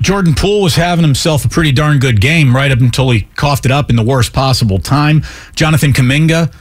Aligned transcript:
Jordan 0.00 0.34
Poole 0.34 0.62
was 0.62 0.76
having 0.76 1.04
himself 1.04 1.44
a 1.44 1.48
pretty 1.48 1.72
darn 1.72 1.98
good 1.98 2.20
game 2.20 2.54
right 2.54 2.70
up 2.70 2.80
until 2.80 3.10
he 3.10 3.22
coughed 3.36 3.64
it 3.64 3.72
up 3.72 3.90
in 3.90 3.96
the 3.96 4.02
worst 4.02 4.32
possible 4.32 4.78
time. 4.78 5.22
Jonathan 5.54 5.92
Kuminga 5.92 6.52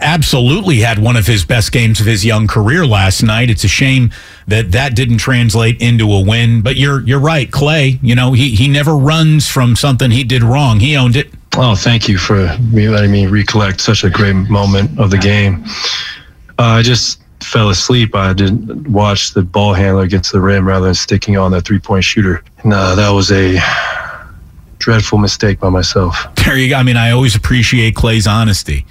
absolutely 0.00 0.80
had 0.80 0.98
one 0.98 1.16
of 1.16 1.26
his 1.26 1.44
best 1.44 1.72
games 1.72 2.00
of 2.00 2.06
his 2.06 2.24
young 2.24 2.46
career 2.46 2.86
last 2.86 3.22
night. 3.22 3.50
It's 3.50 3.64
a 3.64 3.68
shame 3.68 4.10
that 4.46 4.72
that 4.72 4.94
didn't 4.94 5.18
translate 5.18 5.80
into 5.80 6.12
a 6.12 6.20
win. 6.22 6.62
But 6.62 6.76
you're 6.76 7.00
you're 7.02 7.20
right, 7.20 7.50
Klay. 7.50 7.98
You 8.02 8.14
know 8.14 8.32
he 8.32 8.54
he 8.54 8.68
never 8.68 8.96
runs 8.96 9.48
from 9.48 9.76
something 9.76 10.10
he 10.10 10.24
did 10.24 10.42
wrong. 10.42 10.80
He 10.80 10.96
owned 10.96 11.16
it. 11.16 11.30
Oh, 11.56 11.74
thank 11.74 12.08
you 12.08 12.18
for 12.18 12.46
letting 12.72 13.12
me 13.12 13.26
recollect 13.26 13.80
such 13.80 14.02
a 14.04 14.10
great 14.10 14.34
moment 14.34 14.98
of 14.98 15.10
the 15.10 15.18
game. 15.18 15.64
Uh, 16.58 16.78
I 16.78 16.82
just 16.82 17.20
fell 17.44 17.70
asleep. 17.70 18.14
I 18.14 18.32
didn't 18.32 18.88
watch 18.88 19.34
the 19.34 19.42
ball 19.42 19.74
handler 19.74 20.06
get 20.06 20.24
to 20.24 20.32
the 20.32 20.40
rim 20.40 20.66
rather 20.66 20.86
than 20.86 20.94
sticking 20.94 21.36
on 21.36 21.50
the 21.50 21.60
three 21.60 21.78
point 21.78 22.04
shooter. 22.04 22.42
No, 22.64 22.76
uh, 22.76 22.94
that 22.94 23.10
was 23.10 23.30
a 23.30 23.60
dreadful 24.78 25.18
mistake 25.18 25.60
by 25.60 25.68
myself. 25.68 26.16
There 26.44 26.58
you 26.58 26.68
go. 26.68 26.76
I 26.76 26.82
mean, 26.82 26.96
I 26.96 27.10
always 27.10 27.34
appreciate 27.34 27.94
Klay's 27.94 28.26
honesty. 28.26 28.84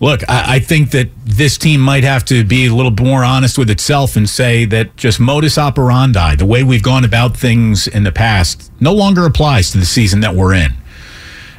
Look, 0.00 0.22
I, 0.28 0.56
I, 0.56 0.58
think 0.58 0.90
that 0.90 1.08
this 1.24 1.56
team 1.56 1.80
might 1.80 2.04
have 2.04 2.24
to 2.26 2.44
be 2.44 2.66
a 2.66 2.74
little 2.74 2.92
more 2.92 3.24
honest 3.24 3.56
with 3.56 3.70
itself 3.70 4.16
and 4.16 4.28
say 4.28 4.66
that 4.66 4.96
just 4.96 5.18
modus 5.18 5.56
operandi, 5.56 6.36
the 6.36 6.44
way 6.44 6.62
we've 6.62 6.82
gone 6.82 7.04
about 7.04 7.36
things 7.36 7.86
in 7.86 8.04
the 8.04 8.12
past, 8.12 8.70
no 8.78 8.92
longer 8.92 9.24
applies 9.24 9.70
to 9.70 9.78
the 9.78 9.86
season 9.86 10.20
that 10.20 10.34
we're 10.34 10.54
in. 10.54 10.72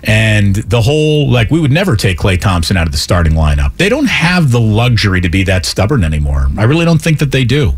And 0.03 0.55
the 0.55 0.81
whole, 0.81 1.29
like, 1.29 1.49
we 1.49 1.59
would 1.59 1.71
never 1.71 1.95
take 1.95 2.17
Klay 2.17 2.39
Thompson 2.39 2.77
out 2.77 2.85
of 2.85 2.91
the 2.91 2.99
starting 2.99 3.33
lineup. 3.33 3.75
They 3.77 3.89
don't 3.89 4.07
have 4.07 4.51
the 4.51 4.59
luxury 4.59 5.21
to 5.21 5.29
be 5.29 5.43
that 5.43 5.65
stubborn 5.65 6.03
anymore. 6.03 6.47
I 6.57 6.63
really 6.63 6.85
don't 6.85 7.01
think 7.01 7.19
that 7.19 7.31
they 7.31 7.43
do. 7.43 7.73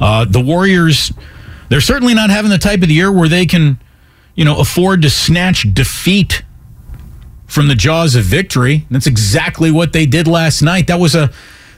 Uh, 0.00 0.24
the 0.24 0.40
Warriors, 0.40 1.12
they're 1.68 1.80
certainly 1.80 2.14
not 2.14 2.30
having 2.30 2.50
the 2.50 2.58
type 2.58 2.82
of 2.82 2.88
the 2.88 2.94
year 2.94 3.12
where 3.12 3.28
they 3.28 3.46
can, 3.46 3.78
you 4.34 4.44
know, 4.44 4.58
afford 4.58 5.02
to 5.02 5.10
snatch 5.10 5.72
defeat 5.72 6.42
from 7.46 7.68
the 7.68 7.74
jaws 7.74 8.16
of 8.16 8.24
victory. 8.24 8.86
That's 8.90 9.06
exactly 9.06 9.70
what 9.70 9.92
they 9.92 10.06
did 10.06 10.26
last 10.26 10.60
night. 10.60 10.88
That 10.88 10.98
was 10.98 11.14
a 11.14 11.30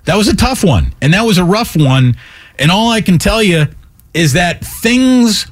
that 0.04 0.16
was 0.16 0.28
a 0.28 0.36
tough 0.36 0.62
one, 0.62 0.94
and 1.02 1.12
that 1.12 1.22
was 1.22 1.36
a 1.36 1.44
rough 1.44 1.76
one. 1.76 2.16
And 2.58 2.70
all 2.70 2.90
I 2.90 3.00
can 3.00 3.18
tell 3.18 3.42
you 3.42 3.66
is 4.14 4.32
that 4.32 4.64
things 4.64 5.50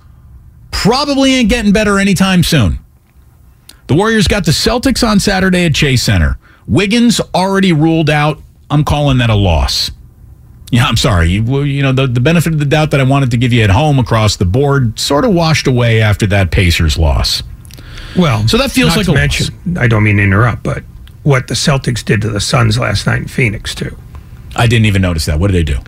probably 0.71 1.35
ain't 1.35 1.51
getting 1.51 1.73
better 1.73 1.99
anytime 1.99 2.43
soon. 2.43 2.79
The 3.87 3.95
Warriors 3.95 4.27
got 4.29 4.45
the 4.45 4.53
Celtics 4.53 5.07
on 5.07 5.21
Saturday 5.21 5.65
at 5.67 5.75
Chase 5.75 6.03
Center. 6.03 6.39
Wiggins 6.67 7.21
already 7.35 7.73
ruled 7.73 8.09
out. 8.09 8.41
I'm 8.71 8.85
calling 8.85 9.19
that 9.19 9.31
a 9.31 9.35
loss. 9.35 9.91
Yeah, 10.71 10.87
I'm 10.87 10.97
sorry. 10.97 11.29
You, 11.29 11.63
you 11.63 11.83
know, 11.83 11.93
the, 11.93 12.07
the 12.07 12.21
benefit 12.21 12.55
of 12.55 12.59
the 12.59 12.65
doubt 12.65 12.91
that 12.93 13.01
I 13.01 13.05
wanted 13.05 13.31
to 13.33 13.37
give 13.37 13.53
you 13.53 13.63
at 13.63 13.71
home 13.71 13.99
across 13.99 14.37
the 14.37 14.47
board 14.47 14.99
sort 14.99 15.25
of 15.25 15.33
washed 15.35 15.67
away 15.67 16.01
after 16.01 16.27
that 16.29 16.51
Pacers 16.51 16.97
loss. 16.97 17.43
Well, 18.17 18.49
so 18.49 18.57
that 18.57 18.71
feels 18.71 18.97
like 18.97 19.09
a 19.09 19.13
mention, 19.13 19.55
loss. 19.67 19.85
I 19.85 19.87
don't 19.87 20.03
mean 20.03 20.17
to 20.17 20.23
interrupt, 20.23 20.63
but 20.63 20.83
what 21.23 21.49
the 21.49 21.55
Celtics 21.55 22.05
did 22.05 22.23
to 22.23 22.31
the 22.31 22.41
Suns 22.41 22.79
last 22.79 23.07
night 23.07 23.23
in 23.23 23.29
Phoenix, 23.29 23.75
too. 23.75 23.97
I 24.57 24.67
didn't 24.67 24.87
even 24.87 25.03
notice 25.03 25.27
that. 25.27 25.39
What 25.39 25.51
did 25.51 25.67
they 25.67 25.73
do? 25.73 25.79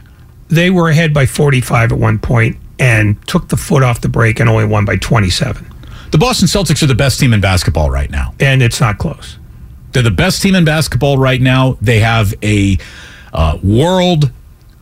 They 0.48 0.70
were 0.70 0.90
ahead 0.90 1.14
by 1.14 1.26
45 1.26 1.92
at 1.92 1.98
one 1.98 2.18
point 2.18 2.56
and 2.78 3.24
took 3.26 3.48
the 3.48 3.56
foot 3.56 3.82
off 3.82 4.02
the 4.02 4.08
brake 4.08 4.38
and 4.38 4.48
only 4.48 4.66
won 4.66 4.84
by 4.84 4.96
27. 4.96 5.66
The 6.10 6.18
Boston 6.18 6.48
Celtics 6.48 6.82
are 6.82 6.86
the 6.86 6.94
best 6.94 7.20
team 7.20 7.32
in 7.32 7.40
basketball 7.40 7.90
right 7.90 8.10
now. 8.10 8.34
And 8.40 8.62
it's 8.62 8.80
not 8.80 8.98
close. 8.98 9.38
They're 9.92 10.02
the 10.02 10.10
best 10.10 10.42
team 10.42 10.54
in 10.54 10.64
basketball 10.64 11.18
right 11.18 11.40
now. 11.40 11.78
They 11.80 12.00
have 12.00 12.34
a 12.42 12.78
uh, 13.32 13.58
world 13.62 14.30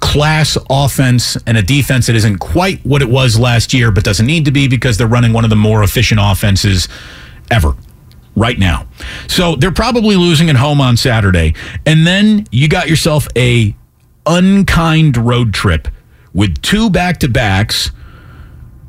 class 0.00 0.58
offense 0.68 1.36
and 1.46 1.56
a 1.56 1.62
defense 1.62 2.06
that 2.06 2.16
isn't 2.16 2.38
quite 2.38 2.84
what 2.84 3.00
it 3.00 3.08
was 3.08 3.38
last 3.38 3.72
year, 3.72 3.90
but 3.90 4.04
doesn't 4.04 4.26
need 4.26 4.44
to 4.44 4.50
be 4.50 4.68
because 4.68 4.98
they're 4.98 5.06
running 5.06 5.32
one 5.32 5.44
of 5.44 5.50
the 5.50 5.56
more 5.56 5.82
efficient 5.82 6.20
offenses 6.22 6.88
ever 7.50 7.74
right 8.36 8.58
now. 8.58 8.86
So 9.28 9.56
they're 9.56 9.72
probably 9.72 10.16
losing 10.16 10.50
at 10.50 10.56
home 10.56 10.80
on 10.80 10.96
Saturday. 10.96 11.54
And 11.86 12.06
then 12.06 12.46
you 12.50 12.68
got 12.68 12.88
yourself 12.88 13.28
a 13.36 13.74
unkind 14.26 15.16
road 15.16 15.54
trip 15.54 15.88
with 16.32 16.60
two 16.60 16.90
back 16.90 17.18
to 17.20 17.28
backs 17.28 17.90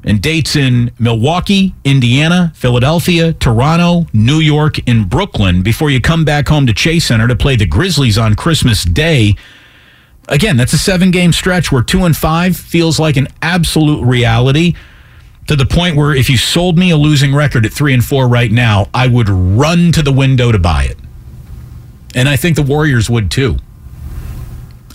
and 0.05 0.21
dates 0.21 0.55
in 0.55 0.91
Milwaukee, 0.99 1.73
Indiana, 1.83 2.53
Philadelphia, 2.55 3.33
Toronto, 3.33 4.05
New 4.13 4.37
York, 4.37 4.77
and 4.87 5.09
Brooklyn 5.09 5.63
before 5.63 5.89
you 5.89 5.99
come 5.99 6.23
back 6.23 6.47
home 6.47 6.67
to 6.67 6.73
Chase 6.73 7.05
Center 7.05 7.27
to 7.27 7.35
play 7.35 7.55
the 7.55 7.65
Grizzlies 7.65 8.17
on 8.17 8.35
Christmas 8.35 8.85
Day. 8.85 9.35
Again, 10.29 10.57
that's 10.57 10.73
a 10.73 10.77
seven 10.77 11.09
game 11.09 11.33
stretch 11.33 11.71
where 11.71 11.81
two 11.81 12.05
and 12.05 12.15
five 12.15 12.55
feels 12.55 12.99
like 12.99 13.17
an 13.17 13.27
absolute 13.41 14.03
reality 14.05 14.75
to 15.47 15.55
the 15.55 15.65
point 15.65 15.95
where 15.95 16.13
if 16.13 16.29
you 16.29 16.37
sold 16.37 16.77
me 16.77 16.91
a 16.91 16.97
losing 16.97 17.33
record 17.33 17.65
at 17.65 17.73
three 17.73 17.93
and 17.93 18.05
four 18.05 18.27
right 18.27 18.51
now, 18.51 18.87
I 18.93 19.07
would 19.07 19.29
run 19.29 19.91
to 19.93 20.03
the 20.03 20.11
window 20.11 20.51
to 20.51 20.59
buy 20.59 20.83
it. 20.83 20.97
And 22.13 22.29
I 22.29 22.35
think 22.35 22.55
the 22.55 22.63
Warriors 22.63 23.09
would 23.09 23.31
too. 23.31 23.57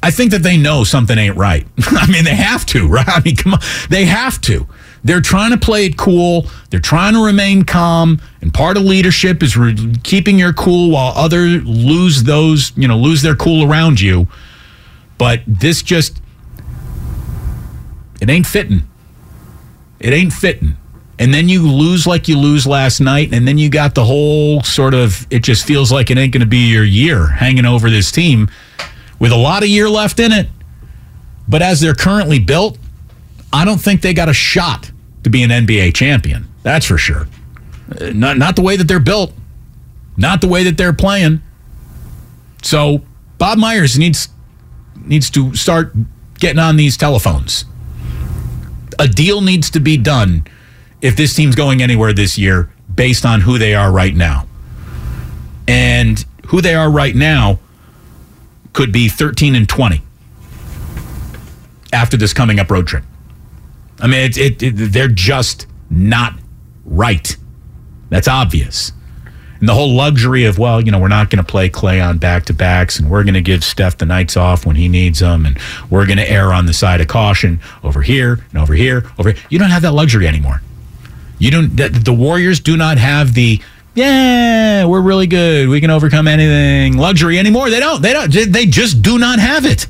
I 0.02 0.10
think 0.10 0.30
that 0.30 0.42
they 0.42 0.56
know 0.56 0.84
something 0.84 1.18
ain't 1.18 1.36
right. 1.36 1.66
I 1.88 2.10
mean, 2.10 2.24
they 2.24 2.34
have 2.34 2.64
to, 2.66 2.88
right? 2.88 3.08
I 3.08 3.20
mean, 3.20 3.36
come 3.36 3.54
on. 3.54 3.60
They 3.88 4.06
have 4.06 4.40
to. 4.42 4.66
They're 5.02 5.20
trying 5.20 5.50
to 5.52 5.56
play 5.56 5.86
it 5.86 5.96
cool. 5.96 6.46
They're 6.68 6.80
trying 6.80 7.14
to 7.14 7.24
remain 7.24 7.64
calm. 7.64 8.20
And 8.42 8.52
part 8.52 8.76
of 8.76 8.82
leadership 8.82 9.42
is 9.42 9.56
re- 9.56 9.94
keeping 10.02 10.38
your 10.38 10.52
cool 10.52 10.90
while 10.90 11.12
others 11.16 11.64
lose 11.64 12.24
those, 12.24 12.72
you 12.76 12.86
know, 12.86 12.98
lose 12.98 13.22
their 13.22 13.34
cool 13.34 13.70
around 13.70 14.00
you. 14.00 14.28
But 15.16 15.42
this 15.46 15.82
just, 15.82 16.20
it 18.20 18.28
ain't 18.28 18.46
fitting. 18.46 18.82
It 19.98 20.12
ain't 20.12 20.32
fitting. 20.32 20.76
And 21.18 21.34
then 21.34 21.50
you 21.50 21.70
lose 21.70 22.06
like 22.06 22.28
you 22.28 22.38
lose 22.38 22.66
last 22.66 23.00
night. 23.00 23.32
And 23.32 23.46
then 23.46 23.58
you 23.58 23.68
got 23.68 23.94
the 23.94 24.04
whole 24.04 24.62
sort 24.62 24.94
of, 24.94 25.26
it 25.30 25.42
just 25.42 25.66
feels 25.66 25.92
like 25.92 26.10
it 26.10 26.18
ain't 26.18 26.32
going 26.32 26.40
to 26.40 26.46
be 26.46 26.70
your 26.70 26.84
year 26.84 27.26
hanging 27.26 27.66
over 27.66 27.90
this 27.90 28.10
team 28.10 28.50
with 29.18 29.32
a 29.32 29.36
lot 29.36 29.62
of 29.62 29.68
year 29.68 29.88
left 29.88 30.18
in 30.18 30.32
it. 30.32 30.48
But 31.46 31.62
as 31.62 31.80
they're 31.80 31.94
currently 31.94 32.38
built, 32.38 32.78
I 33.52 33.64
don't 33.64 33.80
think 33.80 34.02
they 34.02 34.14
got 34.14 34.28
a 34.28 34.32
shot 34.32 34.90
to 35.24 35.30
be 35.30 35.42
an 35.42 35.50
NBA 35.50 35.94
champion. 35.94 36.48
That's 36.62 36.86
for 36.86 36.98
sure. 36.98 37.26
Uh, 38.00 38.10
not 38.14 38.38
not 38.38 38.56
the 38.56 38.62
way 38.62 38.76
that 38.76 38.84
they're 38.84 39.00
built, 39.00 39.32
not 40.16 40.40
the 40.40 40.48
way 40.48 40.64
that 40.64 40.76
they're 40.76 40.92
playing. 40.92 41.42
So 42.62 43.02
Bob 43.38 43.58
Myers 43.58 43.98
needs 43.98 44.28
needs 44.96 45.30
to 45.30 45.54
start 45.54 45.92
getting 46.38 46.58
on 46.58 46.76
these 46.76 46.96
telephones. 46.96 47.64
A 48.98 49.08
deal 49.08 49.40
needs 49.40 49.70
to 49.70 49.80
be 49.80 49.96
done 49.96 50.46
if 51.00 51.16
this 51.16 51.34
team's 51.34 51.54
going 51.54 51.82
anywhere 51.82 52.12
this 52.12 52.36
year 52.36 52.70
based 52.94 53.24
on 53.24 53.40
who 53.40 53.58
they 53.58 53.74
are 53.74 53.90
right 53.90 54.14
now. 54.14 54.46
And 55.66 56.24
who 56.48 56.60
they 56.60 56.74
are 56.74 56.90
right 56.90 57.14
now 57.14 57.60
could 58.72 58.92
be 58.92 59.08
13 59.08 59.54
and 59.54 59.68
20 59.68 60.02
after 61.92 62.16
this 62.16 62.32
coming 62.32 62.60
up 62.60 62.70
road 62.70 62.86
trip. 62.86 63.04
I 64.02 64.06
mean, 64.06 64.20
it, 64.20 64.36
it, 64.38 64.62
it, 64.62 64.72
they're 64.92 65.08
just 65.08 65.66
not 65.90 66.34
right. 66.84 67.36
That's 68.08 68.28
obvious. 68.28 68.92
And 69.60 69.68
the 69.68 69.74
whole 69.74 69.94
luxury 69.94 70.44
of, 70.44 70.58
well, 70.58 70.80
you 70.80 70.90
know, 70.90 70.98
we're 70.98 71.08
not 71.08 71.28
going 71.28 71.44
to 71.44 71.48
play 71.48 71.68
Klay 71.68 72.04
on 72.04 72.16
back 72.16 72.46
to 72.46 72.54
backs 72.54 72.98
and 72.98 73.10
we're 73.10 73.24
going 73.24 73.34
to 73.34 73.42
give 73.42 73.62
Steph 73.62 73.98
the 73.98 74.06
nights 74.06 74.36
off 74.36 74.64
when 74.64 74.74
he 74.74 74.88
needs 74.88 75.18
them 75.18 75.44
and 75.44 75.58
we're 75.90 76.06
going 76.06 76.16
to 76.16 76.28
err 76.28 76.52
on 76.52 76.64
the 76.64 76.72
side 76.72 77.02
of 77.02 77.08
caution 77.08 77.60
over 77.84 78.00
here 78.00 78.42
and 78.50 78.58
over 78.58 78.72
here, 78.72 79.04
over 79.18 79.32
here. 79.32 79.42
You 79.50 79.58
don't 79.58 79.70
have 79.70 79.82
that 79.82 79.92
luxury 79.92 80.26
anymore. 80.26 80.62
You 81.38 81.50
don't, 81.50 81.76
the, 81.76 81.88
the 81.90 82.12
Warriors 82.12 82.58
do 82.60 82.76
not 82.76 82.96
have 82.96 83.34
the, 83.34 83.60
yeah, 83.94 84.86
we're 84.86 85.02
really 85.02 85.26
good. 85.26 85.68
We 85.68 85.80
can 85.80 85.90
overcome 85.90 86.26
anything 86.26 86.96
luxury 86.96 87.38
anymore. 87.38 87.68
They 87.68 87.80
don't, 87.80 88.00
they 88.00 88.14
don't, 88.14 88.32
they 88.32 88.64
just 88.64 89.02
do 89.02 89.18
not 89.18 89.38
have 89.38 89.66
it. 89.66 89.86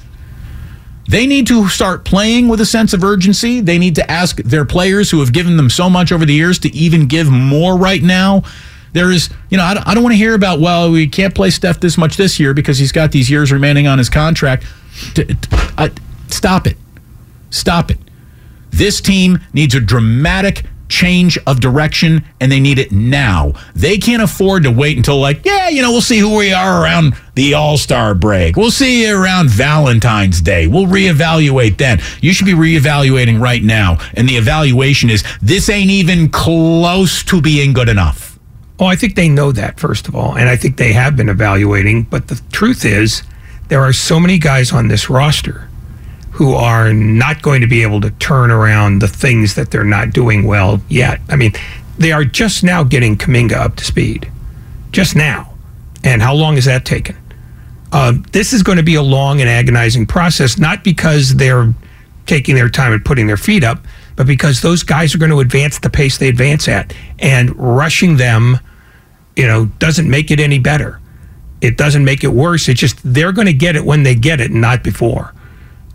They 1.11 1.27
need 1.27 1.49
to 1.49 1.67
start 1.67 2.05
playing 2.05 2.47
with 2.47 2.61
a 2.61 2.67
sense 2.67 2.93
of 2.93 3.03
urgency. 3.03 3.61
They 3.61 3.79
need 3.79 3.97
to 3.97 4.09
ask 4.09 4.37
their 4.37 4.65
players 4.65 5.11
who 5.11 5.19
have 5.19 5.33
given 5.33 5.57
them 5.57 5.69
so 5.69 5.91
much 5.91 6.13
over 6.13 6.25
the 6.25 6.33
years 6.33 6.61
to 6.61 6.73
even 6.73 7.07
give 7.07 7.29
more 7.29 7.77
right 7.77 8.01
now. 8.01 8.45
There 8.93 9.11
is, 9.11 9.29
you 9.49 9.57
know, 9.57 9.65
I 9.65 9.75
don't, 9.75 9.85
don't 9.85 10.05
want 10.05 10.13
to 10.13 10.17
hear 10.19 10.35
about, 10.35 10.61
well, 10.61 10.89
we 10.93 11.09
can't 11.09 11.35
play 11.35 11.51
Steph 11.51 11.81
this 11.81 11.99
much 11.99 12.17
this 12.17 12.39
year 12.39 12.55
because 12.55 12.79
he's 12.79 12.93
got 12.93 13.11
these 13.11 13.29
years 13.29 13.51
remaining 13.51 13.89
on 13.89 13.99
his 13.99 14.09
contract. 14.09 14.65
Stop 16.29 16.69
it. 16.69 16.77
Stop 17.51 17.91
it. 17.91 17.99
This 18.71 19.01
team 19.01 19.41
needs 19.53 19.75
a 19.75 19.81
dramatic 19.81 20.65
change 20.91 21.39
of 21.47 21.61
direction 21.61 22.25
and 22.41 22.53
they 22.53 22.61
need 22.61 22.79
it 22.79 22.93
now. 22.93 23.55
They 23.75 23.97
can't 23.97 24.23
afford 24.23 24.65
to 24.65 24.71
wait 24.71 24.97
until, 24.97 25.19
like, 25.19 25.47
yeah, 25.47 25.69
you 25.69 25.81
know, 25.81 25.91
we'll 25.91 26.01
see 26.01 26.19
who 26.19 26.37
we 26.37 26.53
are 26.53 26.83
around 26.83 27.15
the 27.35 27.55
All 27.55 27.79
Star 27.79 28.15
break. 28.15 28.57
We'll 28.57 28.71
see 28.71 29.07
you 29.07 29.17
around 29.17 29.49
Valentine's 29.49 30.43
Day. 30.43 30.67
We'll 30.67 30.87
reevaluate 30.87 31.79
then. 31.79 32.01
You 32.21 32.35
should 32.35 32.47
be 32.47 32.53
reevaluating 32.53 33.41
right 33.41 33.63
now. 33.63 33.99
And 34.15 34.29
the 34.29 34.37
evaluation 34.37 35.09
is 35.09 35.25
this 35.41 35.71
ain't 35.71 35.91
even 35.91 36.29
close 36.29 37.23
to 37.25 37.41
being 37.41 37.73
good 37.73 37.89
enough. 37.89 38.39
Oh, 38.79 38.87
I 38.87 38.97
think 38.97 39.15
they 39.15 39.29
know 39.29 39.53
that, 39.53 39.79
first 39.79 40.09
of 40.09 40.17
all. 40.17 40.37
And 40.37 40.49
I 40.49 40.57
think 40.57 40.77
they 40.77 40.93
have 40.93 41.17
been 41.17 41.29
evaluating. 41.29 42.03
But 42.05 42.29
the 42.29 42.41
truth 42.51 42.85
is, 42.85 43.23
there 43.69 43.83
are 43.83 43.93
so 43.93 44.19
many 44.19 44.39
guys 44.39 44.73
on 44.73 44.89
this 44.89 45.09
roster 45.09 45.70
who 46.41 46.55
are 46.55 46.91
not 46.95 47.43
going 47.43 47.61
to 47.61 47.67
be 47.67 47.83
able 47.83 48.01
to 48.01 48.11
turn 48.13 48.51
around 48.51 49.03
the 49.03 49.07
things 49.07 49.57
that 49.57 49.71
they're 49.71 49.85
not 49.85 50.09
doing 50.09 50.43
well 50.47 50.81
yet. 50.89 51.21
I 51.29 51.37
mean, 51.37 51.53
they 51.99 52.13
are 52.13 52.25
just 52.25 52.65
now 52.65 52.83
getting 52.83 53.15
Kuminga 53.15 53.53
up 53.53 53.77
to 53.77 53.85
speed. 53.85 54.33
Just 54.91 55.15
now. 55.15 55.53
And 56.03 56.23
how 56.23 56.33
long 56.33 56.55
has 56.55 56.65
that 56.65 56.87
taken? 56.87 57.15
Uh, 57.93 58.15
this 58.33 58.55
is 58.55 58.63
going 58.63 58.79
to 58.79 58.83
be 58.83 58.95
a 58.95 59.03
long 59.03 59.43
and 59.43 59.51
agonizing 59.51 60.07
process, 60.07 60.57
not 60.57 60.83
because 60.83 61.35
they're 61.35 61.75
taking 62.25 62.55
their 62.55 62.71
time 62.71 62.95
and 62.95 63.05
putting 63.05 63.27
their 63.27 63.37
feet 63.37 63.63
up, 63.63 63.85
but 64.17 64.27
because 64.27 64.63
those 64.63 64.83
guys 64.83 65.15
are 65.15 65.19
going 65.19 65.31
to 65.31 65.41
advance 65.41 65.79
the 65.81 65.91
pace 65.91 66.17
they 66.17 66.31
advance 66.31 66.69
at. 66.69 66.95
And 67.19 67.55
rushing 67.55 68.17
them, 68.17 68.61
you 69.37 69.47
know, 69.47 69.67
doesn't 69.79 70.09
make 70.09 70.31
it 70.31 70.41
any 70.41 70.59
better. 70.59 71.01
It 71.61 71.77
doesn't 71.77 72.03
make 72.03 72.25
it 72.25 72.33
worse. 72.33 72.67
It's 72.67 72.81
just 72.81 72.99
they're 73.05 73.33
going 73.33 73.47
to 73.47 73.53
get 73.53 73.77
it 73.77 73.85
when 73.85 74.05
they 74.05 74.15
get 74.15 74.41
it, 74.41 74.51
not 74.51 74.83
before. 74.83 75.35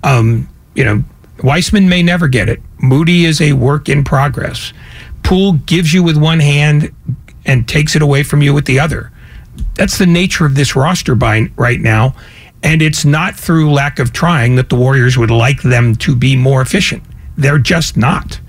Um, 0.05 0.47
you 0.75 0.85
know, 0.85 1.03
Wiseman 1.43 1.89
may 1.89 2.01
never 2.03 2.27
get 2.27 2.47
it. 2.47 2.61
Moody 2.77 3.25
is 3.25 3.41
a 3.41 3.53
work 3.53 3.89
in 3.89 4.03
progress. 4.03 4.71
Poole 5.23 5.53
gives 5.53 5.93
you 5.93 6.03
with 6.03 6.15
one 6.15 6.39
hand 6.39 6.93
and 7.45 7.67
takes 7.67 7.95
it 7.95 8.01
away 8.01 8.23
from 8.23 8.41
you 8.41 8.53
with 8.53 8.65
the 8.65 8.79
other. 8.79 9.11
That's 9.73 9.97
the 9.97 10.05
nature 10.05 10.45
of 10.45 10.55
this 10.55 10.75
roster 10.75 11.15
by 11.15 11.49
right 11.57 11.79
now. 11.79 12.15
And 12.63 12.81
it's 12.81 13.03
not 13.03 13.35
through 13.35 13.71
lack 13.71 13.99
of 13.99 14.13
trying 14.13 14.55
that 14.55 14.69
the 14.69 14.75
Warriors 14.75 15.17
would 15.17 15.31
like 15.31 15.61
them 15.61 15.95
to 15.95 16.15
be 16.15 16.35
more 16.35 16.61
efficient. 16.61 17.03
They're 17.37 17.59
just 17.59 17.97
not. 17.97 18.39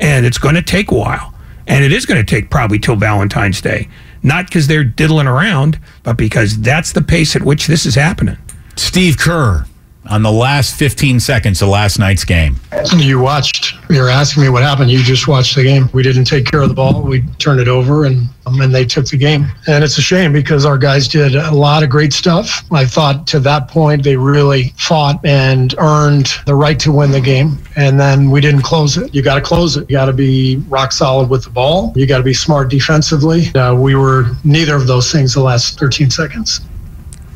And 0.00 0.26
it's 0.26 0.38
going 0.38 0.56
to 0.56 0.62
take 0.62 0.90
a 0.90 0.94
while. 0.94 1.34
And 1.66 1.84
it 1.84 1.92
is 1.92 2.06
going 2.06 2.24
to 2.24 2.28
take 2.28 2.50
probably 2.50 2.78
till 2.78 2.96
Valentine's 2.96 3.60
Day. 3.60 3.88
Not 4.22 4.46
because 4.46 4.66
they're 4.66 4.84
diddling 4.84 5.26
around, 5.26 5.78
but 6.02 6.16
because 6.16 6.60
that's 6.60 6.92
the 6.92 7.02
pace 7.02 7.36
at 7.36 7.42
which 7.42 7.66
this 7.66 7.86
is 7.86 7.94
happening. 7.94 8.36
Steve 8.76 9.18
Kerr 9.18 9.66
on 10.08 10.22
the 10.22 10.32
last 10.32 10.74
15 10.76 11.20
seconds 11.20 11.62
of 11.62 11.68
last 11.68 11.98
night's 11.98 12.24
game. 12.24 12.56
You 12.96 13.20
watched. 13.20 13.74
You're 13.88 14.08
asking 14.08 14.42
me 14.42 14.48
what 14.48 14.62
happened. 14.62 14.90
You 14.90 15.02
just 15.02 15.28
watched 15.28 15.54
the 15.54 15.62
game. 15.62 15.88
We 15.92 16.02
didn't 16.02 16.24
take 16.24 16.46
care 16.46 16.62
of 16.62 16.68
the 16.68 16.74
ball. 16.74 17.02
We 17.02 17.22
turned 17.38 17.60
it 17.60 17.68
over, 17.68 18.04
and 18.06 18.28
um, 18.46 18.60
and 18.60 18.74
they 18.74 18.84
took 18.84 19.06
the 19.06 19.16
game. 19.16 19.46
And 19.66 19.84
it's 19.84 19.98
a 19.98 20.02
shame 20.02 20.32
because 20.32 20.66
our 20.66 20.78
guys 20.78 21.06
did 21.06 21.34
a 21.36 21.54
lot 21.54 21.82
of 21.82 21.90
great 21.90 22.12
stuff. 22.12 22.64
I 22.72 22.84
thought 22.84 23.26
to 23.28 23.40
that 23.40 23.68
point 23.68 24.02
they 24.02 24.16
really 24.16 24.74
fought 24.76 25.24
and 25.24 25.74
earned 25.78 26.32
the 26.46 26.54
right 26.54 26.78
to 26.80 26.92
win 26.92 27.12
the 27.12 27.20
game. 27.20 27.58
And 27.76 27.98
then 27.98 28.30
we 28.30 28.40
didn't 28.40 28.62
close 28.62 28.96
it. 28.96 29.14
You 29.14 29.22
got 29.22 29.36
to 29.36 29.40
close 29.40 29.76
it. 29.76 29.88
You 29.88 29.96
got 29.96 30.06
to 30.06 30.12
be 30.12 30.56
rock 30.68 30.92
solid 30.92 31.30
with 31.30 31.44
the 31.44 31.50
ball. 31.50 31.92
You 31.94 32.06
got 32.06 32.18
to 32.18 32.24
be 32.24 32.34
smart 32.34 32.70
defensively. 32.70 33.54
Uh, 33.54 33.74
we 33.74 33.94
were 33.94 34.26
neither 34.44 34.74
of 34.74 34.86
those 34.86 35.12
things 35.12 35.34
the 35.34 35.42
last 35.42 35.78
13 35.78 36.10
seconds 36.10 36.60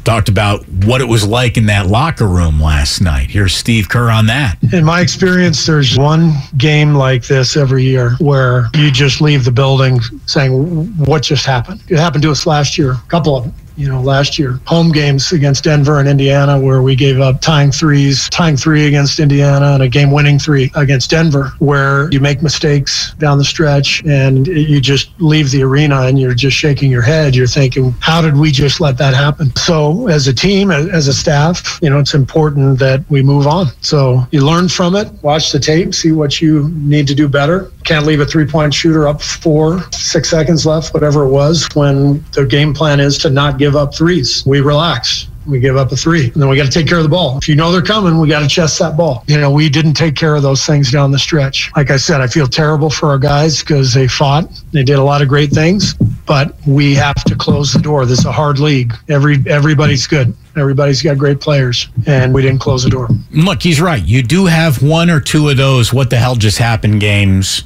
talked 0.06 0.28
about 0.28 0.66
what 0.84 1.00
it 1.00 1.04
was 1.04 1.26
like 1.26 1.56
in 1.56 1.66
that 1.66 1.88
locker 1.88 2.28
room 2.28 2.60
last 2.60 3.00
night. 3.00 3.28
Here's 3.28 3.52
Steve 3.52 3.88
Kerr 3.88 4.08
on 4.08 4.26
that. 4.26 4.56
In 4.72 4.84
my 4.84 5.00
experience, 5.00 5.66
there's 5.66 5.98
one 5.98 6.32
game 6.56 6.94
like 6.94 7.26
this 7.26 7.56
every 7.56 7.82
year 7.82 8.12
where 8.20 8.68
you 8.74 8.92
just 8.92 9.20
leave 9.20 9.44
the 9.44 9.50
building 9.50 10.00
saying, 10.26 10.86
What 11.04 11.24
just 11.24 11.44
happened? 11.44 11.82
It 11.88 11.98
happened 11.98 12.22
to 12.22 12.30
us 12.30 12.46
last 12.46 12.78
year, 12.78 12.92
a 12.92 13.08
couple 13.08 13.36
of 13.36 13.44
them 13.44 13.54
you 13.76 13.88
know, 13.88 14.00
last 14.00 14.38
year. 14.38 14.60
Home 14.66 14.90
games 14.90 15.32
against 15.32 15.64
Denver 15.64 16.00
and 16.00 16.08
Indiana, 16.08 16.58
where 16.58 16.82
we 16.82 16.94
gave 16.94 17.20
up 17.20 17.40
tying 17.40 17.70
threes, 17.70 18.28
tying 18.30 18.56
three 18.56 18.86
against 18.86 19.20
Indiana, 19.20 19.72
and 19.74 19.82
a 19.82 19.88
game 19.88 20.10
winning 20.10 20.38
three 20.38 20.70
against 20.74 21.10
Denver, 21.10 21.52
where 21.58 22.10
you 22.10 22.20
make 22.20 22.42
mistakes 22.42 23.14
down 23.14 23.38
the 23.38 23.44
stretch 23.44 24.04
and 24.04 24.46
you 24.46 24.80
just 24.80 25.10
leave 25.20 25.50
the 25.50 25.62
arena 25.62 26.02
and 26.02 26.18
you're 26.18 26.34
just 26.34 26.56
shaking 26.56 26.90
your 26.90 27.02
head. 27.02 27.36
You're 27.36 27.46
thinking, 27.46 27.94
how 28.00 28.20
did 28.20 28.36
we 28.36 28.50
just 28.50 28.80
let 28.80 28.98
that 28.98 29.14
happen? 29.14 29.54
So, 29.56 30.08
as 30.08 30.26
a 30.28 30.34
team, 30.34 30.70
as 30.70 31.08
a 31.08 31.12
staff, 31.12 31.78
you 31.82 31.90
know, 31.90 31.98
it's 31.98 32.14
important 32.14 32.78
that 32.78 33.04
we 33.10 33.22
move 33.22 33.46
on. 33.46 33.66
So, 33.80 34.26
you 34.30 34.44
learn 34.44 34.68
from 34.68 34.96
it, 34.96 35.12
watch 35.22 35.52
the 35.52 35.58
tape, 35.58 35.94
see 35.94 36.12
what 36.12 36.40
you 36.40 36.68
need 36.74 37.06
to 37.08 37.14
do 37.14 37.28
better. 37.28 37.70
Can't 37.86 38.04
leave 38.04 38.18
a 38.18 38.26
three 38.26 38.46
point 38.46 38.74
shooter 38.74 39.06
up 39.06 39.22
four, 39.22 39.80
six 39.92 40.28
seconds 40.28 40.66
left, 40.66 40.92
whatever 40.92 41.22
it 41.24 41.30
was, 41.30 41.68
when 41.74 42.24
the 42.32 42.44
game 42.44 42.74
plan 42.74 42.98
is 42.98 43.16
to 43.18 43.30
not 43.30 43.58
give 43.58 43.76
up 43.76 43.94
threes. 43.94 44.44
We 44.44 44.60
relax. 44.60 45.28
We 45.46 45.60
give 45.60 45.76
up 45.76 45.92
a 45.92 45.96
three. 45.96 46.24
And 46.32 46.42
then 46.42 46.48
we 46.48 46.56
got 46.56 46.64
to 46.64 46.70
take 46.70 46.88
care 46.88 46.98
of 46.98 47.04
the 47.04 47.08
ball. 47.08 47.38
If 47.38 47.48
you 47.48 47.54
know 47.54 47.70
they're 47.70 47.80
coming, 47.80 48.18
we 48.18 48.26
got 48.26 48.40
to 48.40 48.48
chest 48.48 48.80
that 48.80 48.96
ball. 48.96 49.22
You 49.28 49.40
know, 49.40 49.52
we 49.52 49.68
didn't 49.68 49.94
take 49.94 50.16
care 50.16 50.34
of 50.34 50.42
those 50.42 50.66
things 50.66 50.90
down 50.90 51.12
the 51.12 51.18
stretch. 51.20 51.70
Like 51.76 51.92
I 51.92 51.96
said, 51.96 52.20
I 52.20 52.26
feel 52.26 52.48
terrible 52.48 52.90
for 52.90 53.08
our 53.10 53.18
guys 53.18 53.60
because 53.60 53.94
they 53.94 54.08
fought. 54.08 54.50
They 54.72 54.82
did 54.82 54.98
a 54.98 55.04
lot 55.04 55.22
of 55.22 55.28
great 55.28 55.52
things, 55.52 55.94
but 56.26 56.56
we 56.66 56.92
have 56.96 57.22
to 57.22 57.36
close 57.36 57.72
the 57.72 57.78
door. 57.78 58.04
This 58.04 58.18
is 58.18 58.24
a 58.24 58.32
hard 58.32 58.58
league. 58.58 58.92
Every 59.08 59.44
everybody's 59.46 60.08
good. 60.08 60.34
Everybody's 60.56 61.02
got 61.02 61.18
great 61.18 61.40
players, 61.40 61.86
and 62.06 62.34
we 62.34 62.42
didn't 62.42 62.60
close 62.60 62.82
the 62.82 62.90
door. 62.90 63.08
Look, 63.30 63.62
he's 63.62 63.80
right. 63.80 64.02
You 64.04 64.24
do 64.24 64.46
have 64.46 64.82
one 64.82 65.08
or 65.08 65.20
two 65.20 65.48
of 65.50 65.56
those 65.56 65.92
what 65.92 66.10
the 66.10 66.16
hell 66.16 66.34
just 66.34 66.58
happened 66.58 67.00
games. 67.00 67.62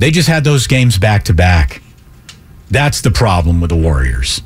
They 0.00 0.10
just 0.10 0.28
had 0.28 0.44
those 0.44 0.66
games 0.66 0.96
back 0.96 1.24
to 1.24 1.34
back. 1.34 1.82
That's 2.70 3.02
the 3.02 3.10
problem 3.10 3.60
with 3.60 3.68
the 3.68 3.76
Warriors. 3.76 4.40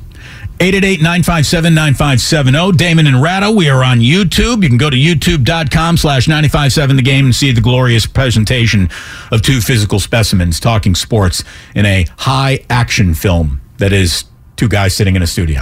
888-957-9570. 0.59 2.75
Damon 2.77 3.07
and 3.07 3.21
Ratto, 3.21 3.51
we 3.51 3.69
are 3.69 3.81
on 3.83 3.99
YouTube. 3.99 4.63
You 4.63 4.69
can 4.69 4.77
go 4.77 4.89
to 4.89 4.97
youtube.com 4.97 5.95
slash 5.97 6.27
957 6.27 6.95
the 6.97 7.01
game 7.01 7.23
and 7.25 7.33
see 7.35 7.51
the 7.53 7.61
glorious 7.61 8.05
presentation 8.05 8.89
of 9.31 9.41
two 9.41 9.61
physical 9.61 9.99
specimens 10.01 10.59
talking 10.59 10.93
sports 10.93 11.41
in 11.73 11.85
a 11.85 12.05
high 12.17 12.65
action 12.69 13.13
film 13.13 13.61
that 13.77 13.93
is 13.93 14.25
two 14.57 14.67
guys 14.67 14.93
sitting 14.93 15.15
in 15.15 15.21
a 15.21 15.27
studio. 15.27 15.61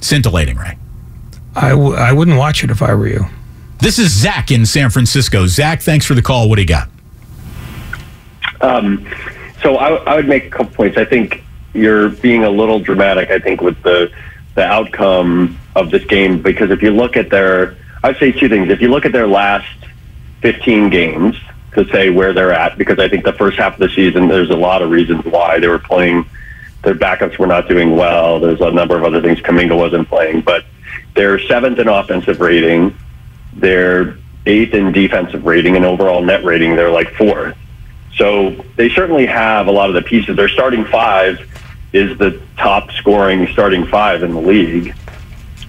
Scintillating, 0.00 0.56
right? 0.56 0.78
I 1.56 1.70
w- 1.70 1.94
I 1.94 2.12
wouldn't 2.12 2.36
watch 2.36 2.62
it 2.62 2.70
if 2.70 2.80
I 2.80 2.94
were 2.94 3.08
you. 3.08 3.26
This 3.78 3.98
is 3.98 4.12
Zach 4.12 4.52
in 4.52 4.66
San 4.66 4.90
Francisco. 4.90 5.46
Zach, 5.46 5.82
thanks 5.82 6.06
for 6.06 6.14
the 6.14 6.22
call. 6.22 6.48
What 6.48 6.56
do 6.56 6.62
you 6.62 6.68
got? 6.68 6.88
Um, 8.64 9.06
so 9.62 9.76
I, 9.76 9.94
I 10.04 10.16
would 10.16 10.28
make 10.28 10.46
a 10.46 10.50
couple 10.50 10.72
points. 10.74 10.96
I 10.96 11.04
think 11.04 11.42
you're 11.74 12.08
being 12.08 12.44
a 12.44 12.50
little 12.50 12.80
dramatic, 12.80 13.30
I 13.30 13.38
think, 13.38 13.60
with 13.60 13.82
the 13.82 14.12
the 14.54 14.64
outcome 14.64 15.58
of 15.74 15.90
this 15.90 16.04
game 16.04 16.40
because 16.40 16.70
if 16.70 16.80
you 16.80 16.92
look 16.92 17.16
at 17.16 17.28
their, 17.28 17.76
I'd 18.04 18.16
say 18.18 18.30
two 18.30 18.48
things. 18.48 18.70
If 18.70 18.80
you 18.80 18.88
look 18.88 19.04
at 19.04 19.10
their 19.10 19.26
last 19.26 19.66
15 20.42 20.90
games 20.90 21.36
to 21.72 21.84
say 21.90 22.10
where 22.10 22.32
they're 22.32 22.52
at, 22.52 22.78
because 22.78 23.00
I 23.00 23.08
think 23.08 23.24
the 23.24 23.32
first 23.32 23.58
half 23.58 23.74
of 23.74 23.80
the 23.80 23.88
season, 23.88 24.28
there's 24.28 24.50
a 24.50 24.56
lot 24.56 24.80
of 24.80 24.90
reasons 24.90 25.24
why 25.24 25.58
they 25.58 25.66
were 25.66 25.80
playing. 25.80 26.24
Their 26.82 26.94
backups 26.94 27.36
were 27.36 27.48
not 27.48 27.66
doing 27.66 27.96
well. 27.96 28.38
There's 28.38 28.60
a 28.60 28.70
number 28.70 28.96
of 28.96 29.02
other 29.02 29.20
things. 29.20 29.40
Kuminga 29.40 29.76
wasn't 29.76 30.08
playing, 30.08 30.42
but 30.42 30.64
they're 31.14 31.40
seventh 31.40 31.80
in 31.80 31.88
offensive 31.88 32.40
rating. 32.40 32.96
They're 33.54 34.18
eighth 34.46 34.74
in 34.74 34.92
defensive 34.92 35.44
rating 35.46 35.74
and 35.74 35.84
overall 35.84 36.22
net 36.22 36.44
rating. 36.44 36.76
They're 36.76 36.90
like 36.90 37.12
fourth. 37.14 37.56
So 38.16 38.50
they 38.76 38.88
certainly 38.90 39.26
have 39.26 39.66
a 39.66 39.72
lot 39.72 39.88
of 39.88 39.94
the 39.94 40.02
pieces. 40.02 40.36
They're 40.36 40.48
starting 40.48 40.84
five 40.84 41.50
is 41.92 42.18
the 42.18 42.40
top 42.56 42.90
scoring 42.92 43.46
starting 43.52 43.86
five 43.86 44.22
in 44.22 44.32
the 44.32 44.40
league. 44.40 44.94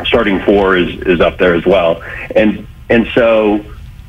Starting 0.06 0.42
four 0.42 0.76
is, 0.76 1.00
is 1.02 1.22
up 1.22 1.38
there 1.38 1.56
as 1.56 1.66
well. 1.66 2.02
And 2.36 2.68
and 2.90 3.08
so 3.14 3.64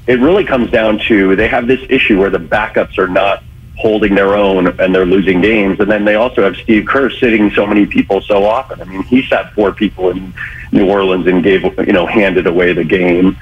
it 0.07 0.21
really 0.21 0.45
comes 0.45 0.71
down 0.71 0.99
to 1.09 1.37
they 1.37 1.49
have 1.49 1.66
this 1.66 1.85
issue 1.88 2.19
where 2.19 2.31
the 2.31 2.38
backups 2.38 2.99
are 2.99 3.09
not 3.09 3.43
holding 3.76 4.14
their 4.14 4.35
own 4.35 4.66
and 4.81 4.95
they're 4.95 5.07
losing 5.07 5.40
games. 5.40 5.78
And 5.81 5.90
then 5.90 6.05
they 6.05 6.14
also 6.14 6.43
have 6.43 6.57
Steve 6.57 6.87
Kerr 6.87 7.11
sitting 7.11 7.50
so 7.50 7.66
many 7.66 7.87
people 7.87 8.23
so 8.23 8.45
often. 8.45 8.81
I 8.81 8.85
mean, 8.85 9.02
he 9.02 9.26
sat 9.26 9.52
four 9.52 9.73
people 9.73 10.11
in 10.11 10.33
New 10.73 10.88
Orleans 10.88 11.26
and 11.26 11.43
gave, 11.43 11.62
you 11.62 11.93
know, 11.93 12.07
handed 12.07 12.47
away 12.47 12.73
the 12.73 12.85
game. 12.85 13.37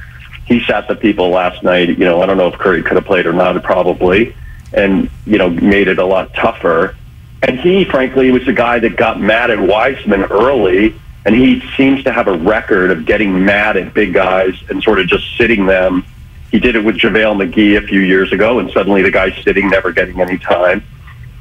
He 0.46 0.62
sat 0.64 0.88
the 0.88 0.96
people 0.96 1.30
last 1.30 1.62
night. 1.62 1.88
You 1.90 2.04
know, 2.04 2.20
I 2.20 2.26
don't 2.26 2.36
know 2.36 2.48
if 2.48 2.58
Curry 2.58 2.82
could 2.82 2.96
have 2.96 3.04
played 3.04 3.26
or 3.26 3.32
not, 3.32 3.62
probably, 3.62 4.34
and, 4.74 5.08
you 5.24 5.38
know, 5.38 5.48
made 5.48 5.88
it 5.88 5.98
a 5.98 6.04
lot 6.04 6.34
tougher. 6.34 6.96
And 7.42 7.60
he, 7.60 7.84
frankly, 7.84 8.30
was 8.30 8.44
the 8.44 8.52
guy 8.52 8.78
that 8.80 8.96
got 8.96 9.20
mad 9.20 9.50
at 9.50 9.60
Wiseman 9.60 10.24
early. 10.24 10.94
And 11.26 11.34
he 11.34 11.62
seems 11.76 12.04
to 12.04 12.12
have 12.12 12.28
a 12.28 12.36
record 12.36 12.90
of 12.90 13.06
getting 13.06 13.44
mad 13.44 13.76
at 13.76 13.94
big 13.94 14.12
guys 14.12 14.54
and 14.68 14.82
sort 14.82 15.00
of 15.00 15.06
just 15.06 15.36
sitting 15.38 15.64
them. 15.66 16.04
He 16.50 16.60
did 16.60 16.76
it 16.76 16.84
with 16.84 16.96
JaVale 16.96 17.50
McGee 17.50 17.76
a 17.76 17.86
few 17.86 18.00
years 18.00 18.32
ago, 18.32 18.58
and 18.58 18.70
suddenly 18.70 19.02
the 19.02 19.10
guy's 19.10 19.34
sitting, 19.42 19.68
never 19.70 19.90
getting 19.90 20.20
any 20.20 20.38
time, 20.38 20.84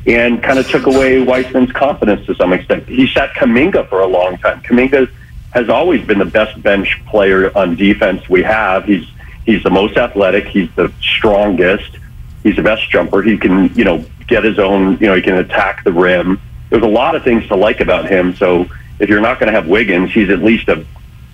and 0.08 0.42
kind 0.42 0.58
of 0.58 0.68
took 0.68 0.88
away 0.88 1.22
Wiseman's 1.22 1.72
confidence 1.72 2.26
to 2.28 2.36
some 2.36 2.54
extent. 2.54 2.88
He 2.88 3.08
sat 3.08 3.34
Kuminga 3.36 3.88
for 3.90 4.00
a 4.00 4.08
long 4.08 4.38
time. 4.38 4.62
Kuminga 4.64 5.12
has 5.52 5.70
always 5.70 6.04
been 6.06 6.18
the 6.18 6.26
best 6.26 6.62
bench 6.64 7.00
player 7.06 7.56
on 7.56 7.76
defense 7.76 8.28
we 8.28 8.42
have. 8.42 8.86
He's 8.86 9.06
he's 9.46 9.62
the 9.64 9.70
most 9.70 9.98
athletic. 9.98 10.48
He's 10.48 10.70
the 10.76 10.92
strongest. 11.00 12.00
He's 12.44 12.56
the 12.56 12.64
best 12.64 12.90
jumper. 12.90 13.22
He 13.22 13.38
can, 13.38 13.74
you 13.74 13.86
know, 13.86 14.06
get 14.28 14.44
his 14.44 14.60
own. 14.60 14.98
You 15.00 15.08
know, 15.08 15.16
he 15.16 15.22
can 15.22 15.36
attack 15.36 15.84
the 15.84 15.92
rim. 15.92 16.40
There's 16.70 16.84
a 16.84 16.88
lot 16.88 17.16
of 17.16 17.24
things 17.24 17.48
to 17.48 17.56
like 17.56 17.80
about 17.80 18.10
him. 18.10 18.36
So 18.36 18.68
if 19.00 19.10
you're 19.10 19.22
not 19.22 19.40
going 19.40 19.52
to 19.52 19.54
have 19.54 19.68
Wiggins, 19.68 20.12
he's 20.12 20.30
at 20.30 20.40
least 20.40 20.68
a 20.70 20.86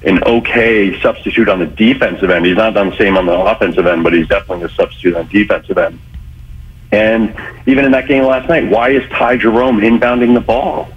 an 0.03 0.23
okay 0.23 0.99
substitute 1.01 1.49
on 1.49 1.59
the 1.59 1.65
defensive 1.65 2.29
end. 2.29 2.45
He's 2.45 2.55
not 2.55 2.77
on 2.77 2.91
the 2.91 2.97
same 2.97 3.17
on 3.17 3.25
the 3.25 3.33
offensive 3.33 3.85
end, 3.85 4.03
but 4.03 4.13
he's 4.13 4.27
definitely 4.27 4.65
a 4.65 4.69
substitute 4.69 5.15
on 5.15 5.27
defensive 5.27 5.77
end. 5.77 5.99
And 6.91 7.35
even 7.67 7.85
in 7.85 7.91
that 7.91 8.07
game 8.07 8.23
last 8.23 8.47
night, 8.47 8.69
why 8.69 8.89
is 8.89 9.07
Ty 9.09 9.37
Jerome 9.37 9.79
inbounding 9.79 10.33
the 10.33 10.41
ball? 10.41 10.89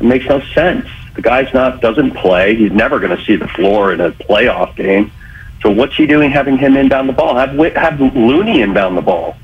It 0.00 0.04
makes 0.04 0.24
no 0.26 0.40
sense. 0.54 0.86
The 1.14 1.22
guy's 1.22 1.52
not 1.52 1.80
doesn't 1.80 2.12
play. 2.12 2.56
He's 2.56 2.72
never 2.72 2.98
going 2.98 3.16
to 3.16 3.22
see 3.24 3.36
the 3.36 3.48
floor 3.48 3.92
in 3.92 4.00
a 4.00 4.12
playoff 4.12 4.74
game. 4.76 5.12
So 5.62 5.70
what's 5.70 5.96
he 5.96 6.06
doing 6.06 6.30
having 6.30 6.58
him 6.58 6.76
inbound 6.76 7.08
the 7.08 7.12
ball? 7.12 7.36
Have 7.36 7.56
have 7.74 8.00
Looney 8.00 8.62
inbound 8.62 8.96
the 8.96 9.02
ball. 9.02 9.36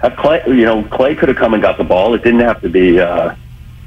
Have 0.00 0.14
Klay. 0.14 0.46
You 0.46 0.64
know, 0.64 0.82
Klay 0.84 1.16
could 1.16 1.28
have 1.28 1.38
come 1.38 1.52
and 1.54 1.62
got 1.62 1.76
the 1.78 1.84
ball. 1.84 2.14
It 2.14 2.24
didn't 2.24 2.40
have 2.40 2.60
to 2.62 2.68
be. 2.68 2.98
Uh, 2.98 3.34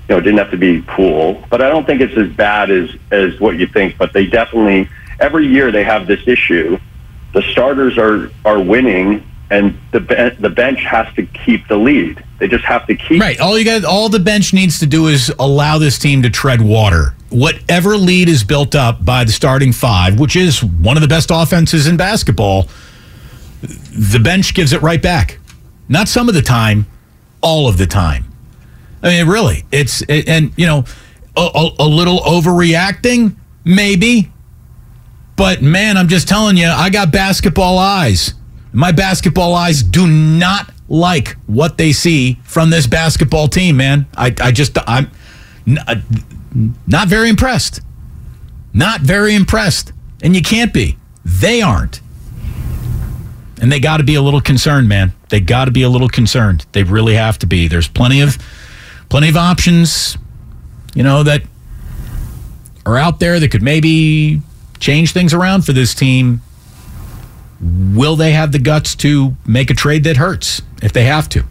you 0.07 0.13
know, 0.13 0.19
it 0.19 0.21
didn't 0.21 0.37
have 0.37 0.51
to 0.51 0.57
be 0.57 0.83
Poole. 0.83 1.43
But 1.49 1.63
I 1.63 1.69
don't 1.69 1.87
think 1.87 2.01
it's 2.01 2.15
as 2.15 2.29
bad 2.29 2.69
as 2.69 2.91
as 3.11 3.39
what 3.39 3.57
you 3.57 3.65
think. 3.65 3.97
But 3.97 4.13
they 4.13 4.27
definitely 4.27 4.89
every 5.19 5.47
year 5.47 5.71
they 5.71 5.83
have 5.83 6.05
this 6.05 6.27
issue. 6.27 6.77
The 7.33 7.41
starters 7.41 7.97
are 7.97 8.31
are 8.45 8.59
winning 8.59 9.25
and 9.49 9.77
the 9.91 9.99
be- 9.99 10.29
the 10.39 10.49
bench 10.49 10.81
has 10.81 11.13
to 11.15 11.25
keep 11.25 11.67
the 11.67 11.77
lead. 11.77 12.23
They 12.37 12.47
just 12.47 12.65
have 12.65 12.85
to 12.87 12.95
keep 12.95 13.21
right. 13.21 13.39
All 13.39 13.57
you 13.57 13.63
got, 13.63 13.85
all 13.85 14.09
the 14.09 14.19
bench 14.19 14.53
needs 14.53 14.79
to 14.79 14.85
do 14.85 15.07
is 15.07 15.33
allow 15.39 15.77
this 15.77 15.97
team 15.97 16.21
to 16.23 16.29
tread 16.29 16.61
water. 16.61 17.15
Whatever 17.29 17.97
lead 17.97 18.27
is 18.27 18.43
built 18.43 18.75
up 18.75 19.03
by 19.05 19.23
the 19.23 19.31
starting 19.31 19.71
five, 19.71 20.19
which 20.19 20.35
is 20.35 20.63
one 20.63 20.97
of 20.97 21.01
the 21.01 21.07
best 21.07 21.29
offenses 21.31 21.87
in 21.87 21.95
basketball, 21.97 22.67
the 23.61 24.19
bench 24.21 24.53
gives 24.53 24.73
it 24.73 24.81
right 24.81 25.01
back. 25.01 25.39
Not 25.87 26.07
some 26.07 26.27
of 26.27 26.35
the 26.35 26.41
time, 26.41 26.87
all 27.41 27.69
of 27.69 27.77
the 27.77 27.87
time. 27.87 28.25
I 29.01 29.09
mean, 29.09 29.27
really, 29.27 29.63
it's 29.71 30.01
and 30.03 30.51
you 30.57 30.65
know, 30.65 30.83
a, 31.37 31.41
a, 31.41 31.83
a 31.83 31.87
little 31.87 32.19
overreacting, 32.19 33.35
maybe. 33.63 34.31
But 35.35 35.61
man, 35.61 35.97
I'm 35.97 36.07
just 36.07 36.27
telling 36.27 36.57
you, 36.57 36.67
I 36.67 36.89
got 36.89 37.11
basketball 37.11 37.77
eyes. 37.77 38.33
My 38.73 38.91
basketball 38.91 39.53
eyes 39.53 39.83
do 39.83 40.07
not 40.07 40.71
like 40.87 41.35
what 41.47 41.77
they 41.77 41.91
see 41.91 42.39
from 42.43 42.69
this 42.69 42.87
basketball 42.87 43.47
team, 43.47 43.77
man. 43.77 44.05
I, 44.15 44.33
I 44.41 44.51
just, 44.51 44.77
I'm 44.87 45.09
uh, 45.87 45.95
not 46.87 47.07
very 47.07 47.29
impressed. 47.29 47.81
Not 48.73 49.01
very 49.01 49.35
impressed. 49.35 49.93
And 50.21 50.35
you 50.35 50.41
can't 50.41 50.73
be. 50.73 50.97
They 51.23 51.61
aren't. 51.61 52.01
And 53.61 53.71
they 53.71 53.79
got 53.79 53.97
to 53.97 54.03
be 54.03 54.15
a 54.15 54.21
little 54.21 54.41
concerned, 54.41 54.87
man. 54.87 55.13
They 55.29 55.39
got 55.39 55.65
to 55.65 55.71
be 55.71 55.81
a 55.83 55.89
little 55.89 56.09
concerned. 56.09 56.65
They 56.73 56.83
really 56.83 57.15
have 57.15 57.39
to 57.39 57.47
be. 57.47 57.67
There's 57.67 57.87
plenty 57.87 58.21
of 58.21 58.37
plenty 59.09 59.29
of 59.29 59.37
options, 59.37 60.17
you 60.93 61.03
know, 61.03 61.23
that 61.23 61.43
are 62.85 62.97
out 62.97 63.19
there 63.19 63.39
that 63.39 63.49
could 63.49 63.63
maybe 63.63 64.41
change 64.79 65.13
things 65.13 65.33
around 65.33 65.63
for 65.63 65.73
this 65.73 65.95
team 65.95 66.41
Will 67.61 68.15
they 68.15 68.31
have 68.31 68.51
the 68.51 68.59
guts 68.59 68.95
to 68.97 69.35
make 69.45 69.69
a 69.69 69.73
trade 69.73 70.03
that 70.03 70.17
hurts 70.17 70.61
if 70.81 70.93
they 70.93 71.05
have 71.05 71.29
to? 71.29 71.43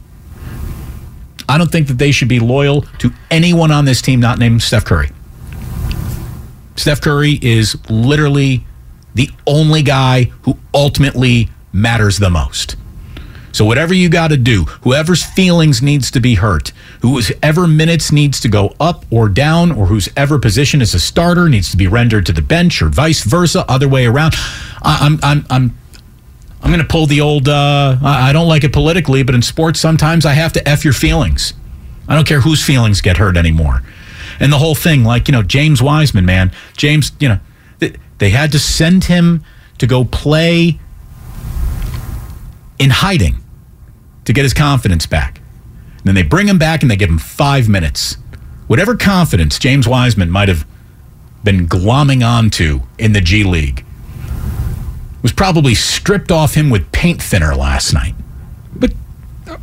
I 1.49 1.59
don't 1.59 1.71
think 1.71 1.89
that 1.89 1.99
they 1.99 2.11
should 2.11 2.29
be 2.29 2.41
loyal 2.41 2.83
to 2.99 3.13
anyone 3.31 3.71
on 3.71 3.85
this 3.85 4.01
team 4.01 4.21
not 4.21 4.39
named 4.39 4.63
Steph 4.63 4.85
Curry. 4.85 5.11
Steph 6.77 7.01
Curry 7.01 7.39
is 7.41 7.77
literally 7.91 8.65
the 9.15 9.31
only 9.47 9.83
guy 9.83 10.25
who 10.43 10.59
ultimately 10.73 11.49
matters 11.73 12.19
the 12.19 12.31
most. 12.31 12.77
So 13.53 13.65
whatever 13.65 13.95
you 13.95 14.09
got 14.09 14.29
to 14.29 14.37
do, 14.37 14.65
whoever's 14.83 15.25
feelings 15.25 15.81
needs 15.81 16.11
to 16.11 16.21
be 16.21 16.35
hurt, 16.35 16.73
whoever 17.03 17.69
minutes 17.69 18.11
needs 18.11 18.41
to 18.41 18.49
go 18.49 18.75
up 18.81 19.05
or 19.13 19.29
down, 19.29 19.71
or 19.71 19.87
whose 19.87 20.09
ever 20.17 20.41
position 20.41 20.83
as 20.83 20.93
a 20.93 20.99
starter 20.99 21.49
needs 21.49 21.71
to 21.71 21.77
be 21.77 21.87
rendered 21.87 22.27
to 22.27 22.33
the 22.33 22.43
bench, 22.43 22.83
or 22.83 22.89
vice 22.89 23.23
versa, 23.23 23.65
other 23.71 23.89
way 23.89 24.07
around. 24.07 24.35
I'm 24.83 25.21
I'm 25.23 25.47
I'm 25.51 25.79
I'm 26.64 26.71
going 26.71 26.80
to 26.80 26.88
pull 26.88 27.04
the 27.04 27.21
old, 27.21 27.47
uh, 27.47 27.99
I 28.02 28.33
don't 28.33 28.49
like 28.49 28.64
it 28.64 28.73
politically, 28.73 29.23
but 29.23 29.35
in 29.35 29.42
sports, 29.42 29.78
sometimes 29.78 30.25
I 30.25 30.33
have 30.33 30.54
to 30.54 30.66
F 30.66 30.83
your 30.83 30.94
feelings. 30.94 31.52
I 32.09 32.14
don't 32.14 32.26
care 32.26 32.40
whose 32.40 32.64
feelings 32.64 33.02
get 33.02 33.18
hurt 33.18 33.37
anymore. 33.37 33.83
And 34.40 34.50
the 34.50 34.56
whole 34.56 34.75
thing, 34.75 35.04
like, 35.04 35.28
you 35.28 35.33
know, 35.33 35.42
James 35.42 35.83
Wiseman, 35.83 36.25
man, 36.25 36.52
James, 36.75 37.12
you 37.21 37.28
know, 37.28 37.38
they 38.16 38.30
had 38.30 38.50
to 38.52 38.59
send 38.59 39.04
him 39.04 39.44
to 39.76 39.87
go 39.87 40.06
play 40.06 40.78
in 42.78 42.88
hiding 42.88 43.37
to 44.25 44.33
get 44.33 44.42
his 44.44 44.54
confidence 44.54 45.04
back. 45.04 45.42
And 45.99 46.04
then 46.04 46.14
they 46.14 46.23
bring 46.23 46.49
him 46.49 46.59
back 46.59 46.80
and 46.80 46.90
they 46.90 46.97
give 46.97 47.11
him 47.11 47.18
five 47.18 47.68
minutes. 47.68 48.16
Whatever 48.68 48.97
confidence 48.97 49.59
James 49.59 49.87
Wiseman 49.87 50.30
might 50.30 50.49
have 50.49 50.66
been 51.44 51.68
glomming 51.68 52.26
onto 52.26 52.80
in 52.99 53.12
the 53.12 53.21
G 53.21 53.44
League 53.44 53.85
was 55.25 55.33
probably 55.33 55.75
stripped 55.75 56.31
off 56.31 56.52
him 56.54 56.69
with 56.69 56.93
paint 56.93 57.21
thinner 57.21 57.57
last 57.57 57.95
night. 57.95 58.14
But 58.76 58.93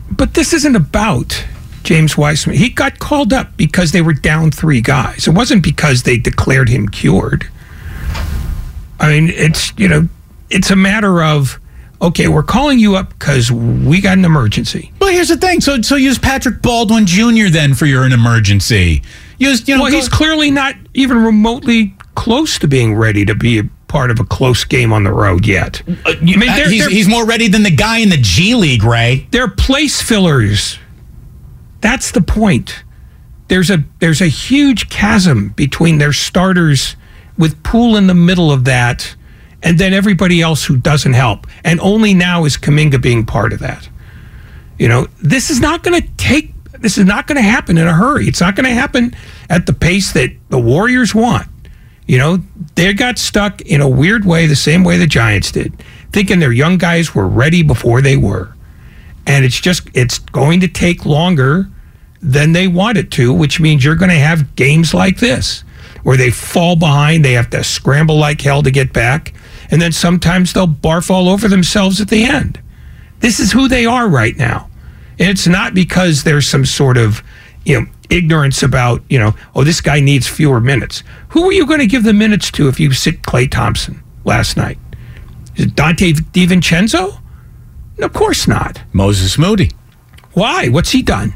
but 0.09 0.33
this 0.33 0.53
isn't 0.53 0.75
about 0.75 1.45
James 1.83 2.17
Wiseman. 2.17 2.57
He 2.57 2.69
got 2.69 2.97
called 2.97 3.31
up 3.31 3.55
because 3.57 3.91
they 3.91 4.01
were 4.01 4.13
down 4.13 4.49
three 4.49 4.81
guys. 4.81 5.27
It 5.27 5.35
wasn't 5.35 5.63
because 5.63 6.01
they 6.01 6.17
declared 6.17 6.67
him 6.67 6.89
cured. 6.89 7.47
I 8.99 9.09
mean, 9.09 9.29
it's 9.29 9.71
you 9.77 9.87
know, 9.87 10.09
it's 10.49 10.71
a 10.71 10.75
matter 10.75 11.21
of 11.23 11.59
okay, 12.01 12.27
we're 12.27 12.41
calling 12.41 12.79
you 12.79 12.95
up 12.95 13.09
because 13.09 13.51
we 13.51 14.01
got 14.01 14.17
an 14.17 14.25
emergency. 14.25 14.91
Well, 14.99 15.11
here's 15.11 15.29
the 15.29 15.37
thing. 15.37 15.61
So 15.61 15.79
so 15.83 15.95
use 15.95 16.17
Patrick 16.17 16.63
Baldwin 16.63 17.05
Jr. 17.05 17.49
then 17.51 17.75
for 17.75 17.85
your 17.85 18.03
an 18.03 18.13
emergency. 18.13 19.03
Use 19.37 19.67
you 19.67 19.75
know. 19.75 19.83
Well, 19.83 19.91
go- 19.91 19.97
he's 19.97 20.09
clearly 20.09 20.49
not 20.49 20.73
even 20.95 21.23
remotely 21.23 21.93
close 22.15 22.57
to 22.59 22.67
being 22.67 22.95
ready 22.95 23.25
to 23.25 23.35
be 23.35 23.61
part 23.91 24.09
of 24.09 24.19
a 24.19 24.23
close 24.23 24.63
game 24.63 24.93
on 24.93 25.03
the 25.03 25.11
road 25.11 25.45
yet. 25.45 25.81
Uh, 26.05 26.13
you, 26.21 26.35
I 26.35 26.39
mean, 26.39 26.39
they're, 26.47 26.69
he's, 26.69 26.79
they're, 26.79 26.89
he's 26.89 27.07
more 27.07 27.25
ready 27.25 27.49
than 27.49 27.63
the 27.63 27.75
guy 27.75 27.97
in 27.97 28.09
the 28.09 28.17
G 28.17 28.55
League, 28.55 28.83
Ray. 28.83 29.27
They're 29.31 29.49
place 29.49 30.01
fillers. 30.01 30.79
That's 31.81 32.11
the 32.11 32.21
point. 32.21 32.83
There's 33.49 33.69
a 33.69 33.83
there's 33.99 34.21
a 34.21 34.27
huge 34.27 34.89
chasm 34.89 35.49
between 35.49 35.97
their 35.97 36.13
starters 36.13 36.95
with 37.37 37.61
Poole 37.63 37.97
in 37.97 38.07
the 38.07 38.13
middle 38.13 38.51
of 38.51 38.63
that 38.65 39.15
and 39.63 39.77
then 39.77 39.93
everybody 39.93 40.41
else 40.41 40.65
who 40.65 40.77
doesn't 40.77 41.13
help. 41.13 41.47
And 41.63 41.79
only 41.81 42.13
now 42.13 42.45
is 42.45 42.57
Kuminga 42.57 43.01
being 43.01 43.25
part 43.25 43.53
of 43.53 43.59
that. 43.59 43.89
You 44.79 44.87
know, 44.87 45.07
this 45.21 45.49
is 45.49 45.59
not 45.59 45.83
going 45.83 46.01
to 46.01 46.07
take 46.17 46.53
this 46.79 46.97
is 46.97 47.05
not 47.05 47.27
going 47.27 47.35
to 47.35 47.43
happen 47.43 47.77
in 47.77 47.85
a 47.85 47.93
hurry. 47.93 48.27
It's 48.27 48.41
not 48.41 48.55
going 48.55 48.65
to 48.65 48.73
happen 48.73 49.15
at 49.49 49.67
the 49.67 49.73
pace 49.73 50.13
that 50.13 50.31
the 50.49 50.57
Warriors 50.57 51.13
want. 51.13 51.47
You 52.07 52.17
know, 52.17 52.43
they 52.75 52.93
got 52.93 53.17
stuck 53.17 53.61
in 53.61 53.81
a 53.81 53.89
weird 53.89 54.25
way, 54.25 54.45
the 54.45 54.55
same 54.55 54.83
way 54.83 54.97
the 54.97 55.07
Giants 55.07 55.51
did, 55.51 55.73
thinking 56.11 56.39
their 56.39 56.51
young 56.51 56.77
guys 56.77 57.13
were 57.13 57.27
ready 57.27 57.63
before 57.63 58.01
they 58.01 58.17
were. 58.17 58.55
And 59.27 59.45
it's 59.45 59.59
just, 59.59 59.89
it's 59.93 60.19
going 60.19 60.61
to 60.61 60.67
take 60.67 61.05
longer 61.05 61.69
than 62.21 62.53
they 62.53 62.67
want 62.67 62.97
it 62.97 63.11
to, 63.11 63.33
which 63.33 63.59
means 63.59 63.83
you're 63.83 63.95
going 63.95 64.09
to 64.09 64.15
have 64.15 64.55
games 64.55 64.93
like 64.93 65.17
this 65.17 65.63
where 66.03 66.17
they 66.17 66.31
fall 66.31 66.75
behind, 66.75 67.23
they 67.23 67.33
have 67.33 67.49
to 67.51 67.63
scramble 67.63 68.17
like 68.17 68.41
hell 68.41 68.63
to 68.63 68.71
get 68.71 68.91
back, 68.91 69.33
and 69.69 69.81
then 69.81 69.91
sometimes 69.91 70.53
they'll 70.53 70.67
barf 70.67 71.09
all 71.09 71.29
over 71.29 71.47
themselves 71.47 72.01
at 72.01 72.09
the 72.09 72.23
end. 72.23 72.59
This 73.19 73.39
is 73.39 73.51
who 73.51 73.67
they 73.67 73.85
are 73.85 74.09
right 74.09 74.35
now. 74.35 74.69
And 75.19 75.29
it's 75.29 75.47
not 75.47 75.73
because 75.73 76.23
there's 76.23 76.47
some 76.47 76.65
sort 76.65 76.97
of, 76.97 77.21
you 77.65 77.79
know, 77.79 77.87
ignorance 78.11 78.61
about, 78.61 79.01
you 79.09 79.17
know, 79.17 79.33
oh, 79.55 79.63
this 79.63 79.81
guy 79.81 79.99
needs 79.99 80.27
fewer 80.27 80.59
minutes. 80.59 81.03
Who 81.29 81.47
are 81.49 81.53
you 81.53 81.65
going 81.65 81.79
to 81.79 81.87
give 81.87 82.03
the 82.03 82.13
minutes 82.13 82.51
to 82.51 82.67
if 82.67 82.79
you 82.79 82.91
sit 82.93 83.21
Klay 83.21 83.49
Thompson 83.49 84.03
last 84.23 84.57
night? 84.57 84.77
Is 85.55 85.65
it 85.65 85.75
Donte 85.75 86.13
DiVincenzo? 86.13 87.19
No, 87.97 88.05
of 88.05 88.13
course 88.13 88.47
not. 88.47 88.81
Moses 88.93 89.37
Moody. 89.37 89.71
Why? 90.33 90.69
What's 90.69 90.91
he 90.91 91.01
done? 91.01 91.33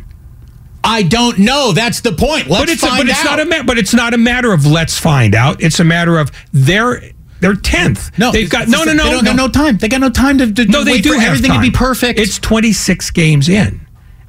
I 0.84 1.02
don't 1.02 1.40
know. 1.40 1.72
That's 1.72 2.02
the 2.02 2.12
point. 2.12 2.48
Let's 2.48 2.62
but 2.62 2.70
it's 2.70 2.82
find 2.82 3.02
a, 3.02 3.06
but 3.06 3.12
out. 3.12 3.18
It's 3.18 3.24
not 3.26 3.40
a 3.40 3.46
ma- 3.46 3.64
but 3.64 3.78
it's 3.78 3.94
not 3.94 4.14
a 4.14 4.18
matter 4.18 4.54
of 4.54 4.66
let's 4.68 5.00
find 5.00 5.34
out. 5.34 5.62
It's 5.62 5.80
a 5.80 5.84
matter 5.84 6.20
of 6.20 6.32
they're 6.54 7.02
they're 7.40 7.56
tenth. 7.56 8.18
No, 8.20 8.32
they've 8.32 8.50
got 8.50 8.68
no, 8.68 8.84
no, 8.84 8.94
no. 8.94 9.04
They 9.04 9.12
don't 9.12 9.24
no. 9.24 9.32
got 9.32 9.36
no 9.36 9.48
time. 9.50 9.78
They 9.78 9.88
got 9.88 10.02
no 10.02 10.12
time 10.12 10.38
to, 10.38 10.54
to 10.54 10.66
no. 10.66 10.84
They 10.84 11.02
do 11.02 11.14
have 11.14 11.30
everything 11.30 11.52
time. 11.52 11.64
to 11.64 11.72
be 11.72 11.76
perfect. 11.76 12.20
It's 12.20 12.38
twenty 12.38 12.72
six 12.72 13.10
games 13.10 13.50
in. 13.50 13.85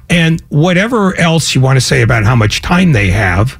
And 0.09 0.41
whatever 0.49 1.15
else 1.17 1.53
you 1.53 1.61
want 1.61 1.77
to 1.77 1.81
say 1.81 2.01
about 2.01 2.23
how 2.23 2.35
much 2.35 2.61
time 2.61 2.93
they 2.93 3.09
have. 3.09 3.59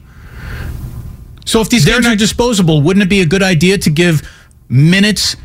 So 1.46 1.62
if 1.62 1.70
these 1.70 1.86
games 1.86 2.06
not, 2.06 2.14
are 2.14 2.16
disposable, 2.16 2.82
wouldn't 2.82 3.04
it 3.04 3.10
be 3.10 3.22
a 3.22 3.26
good 3.26 3.44
idea 3.44 3.78
to 3.80 3.90
give 3.90 4.28
minutes 4.70 5.36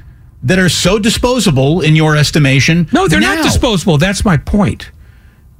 that 0.42 0.59
are 0.59 0.68
so 0.68 0.99
disposable 0.99 1.80
in 1.80 1.97
your 1.97 2.16
estimation? 2.16 2.88
No, 2.92 3.09
they're 3.09 3.21
now? 3.21 3.37
not 3.37 3.44
disposable. 3.44 3.99
That's 3.99 4.25
my 4.25 4.37
point. 4.37 4.90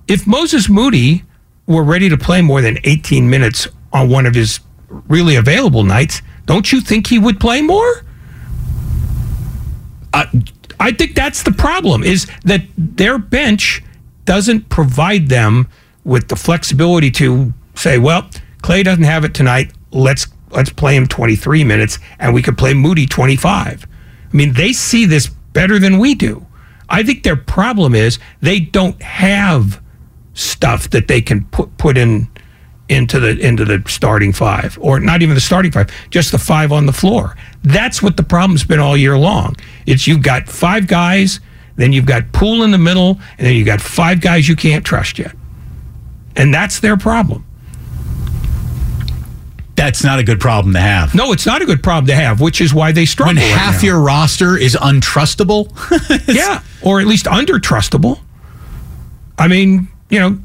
If 0.09 0.27
Moses 0.27 0.69
Moody 0.69 1.25
were 1.67 1.85
ready 1.85 2.09
to 2.09 2.19
play 2.19 2.43
more 2.43 2.61
than 2.61 2.79
18 2.85 3.29
minutes 3.29 3.69
on 3.93 4.09
one 4.09 4.27
of 4.27 4.35
his 4.35 4.61
really 5.09 5.37
available 5.37 5.85
nights, 5.85 6.23
don't 6.47 6.73
you 6.73 6.81
think 6.81 7.07
he 7.07 7.19
would 7.19 7.39
play 7.41 7.63
more? 7.63 8.05
I, 10.13 10.27
I 10.79 10.93
think 10.93 11.15
that's 11.15 11.43
the 11.43 11.53
problem 11.53 12.03
is 12.03 12.27
that 12.45 12.63
their 12.77 13.19
bench 13.19 13.83
doesn't 14.25 14.69
provide 14.69 15.29
them 15.29 15.69
with 16.05 16.29
the 16.29 16.37
flexibility 16.37 17.11
to 17.13 17.53
say, 17.75 17.99
well, 17.99 18.29
Klay 18.63 18.85
doesn't 18.85 19.05
have 19.05 19.25
it 19.25 19.35
tonight. 19.35 19.73
Let's 19.91 20.27
let's 20.51 20.71
play 20.71 20.97
him 20.97 21.07
23 21.07 21.65
minutes 21.65 21.99
and 22.19 22.35
we 22.35 22.43
could 22.43 22.59
play 22.59 22.75
Moody 22.75 23.07
25. 23.07 23.87
I 23.87 24.37
mean, 24.37 24.53
they 24.53 24.73
see 24.73 25.07
this 25.07 25.29
better 25.29 25.79
than 25.79 25.99
we 25.99 26.15
do. 26.15 26.47
I 26.89 27.03
think 27.03 27.23
their 27.23 27.37
problem 27.37 27.95
is 27.95 28.19
they 28.41 28.61
don't 28.61 29.01
have 29.03 29.81
stuff 30.35 30.91
that 30.91 31.09
they 31.09 31.21
can 31.21 31.45
put 31.47 31.77
put 31.79 31.97
in 31.97 32.29
into 32.89 33.21
the 33.21 33.39
into 33.39 33.65
the 33.65 33.83
starting 33.87 34.33
five 34.33 34.79
or 34.81 35.01
not 35.01 35.23
even 35.23 35.35
the 35.35 35.41
starting 35.41 35.71
five 35.71 35.91
just 36.11 36.33
the 36.33 36.39
five 36.39 36.73
on 36.73 36.87
the 36.87 36.93
floor 36.93 37.37
that's 37.63 38.03
what 38.03 38.17
the 38.17 38.23
problem's 38.23 38.65
been 38.65 38.81
all 38.81 38.97
year 38.97 39.17
long 39.17 39.55
it's 39.87 40.07
you've 40.07 40.23
got 40.23 40.49
five 40.49 40.87
guys 40.87 41.41
then 41.77 41.93
you've 41.93 42.07
got 42.07 42.33
Poole 42.33 42.63
in 42.63 42.71
the 42.71 42.79
middle 42.79 43.19
and 43.39 43.47
then 43.47 43.55
you've 43.55 43.67
got 43.67 43.81
five 43.81 44.21
guys 44.21 44.49
you 44.49 44.57
can't 44.57 44.85
trust 44.85 45.19
yet 45.19 45.35
and 46.37 46.53
that's 46.53 46.81
their 46.81 46.97
problem 46.97 47.45
That's 49.75 50.05
not 50.05 50.19
a 50.19 50.23
good 50.23 50.39
problem 50.41 50.75
to 50.75 50.81
have. 50.81 51.15
no 51.15 51.33
it's 51.33 51.47
not 51.47 51.63
a 51.63 51.67
good 51.67 51.83
problem 51.83 52.07
to 52.07 52.15
have 52.15 52.41
which 52.41 52.61
is 52.61 52.73
why 52.75 52.93
they 52.93 53.07
struggle 53.07 53.35
When 53.35 53.43
right 53.43 53.59
half 53.59 53.83
now. 53.83 53.87
your 53.89 54.01
roster 54.01 54.57
is 54.57 54.77
untrustable, 54.77 55.69
yeah, 56.35 56.63
or 56.83 57.01
at 57.01 57.07
least 57.07 57.27
under 57.27 57.55
trustable. 57.59 58.21
I 59.39 59.49
mean, 59.49 59.89
you 60.11 60.21
know, 60.21 60.39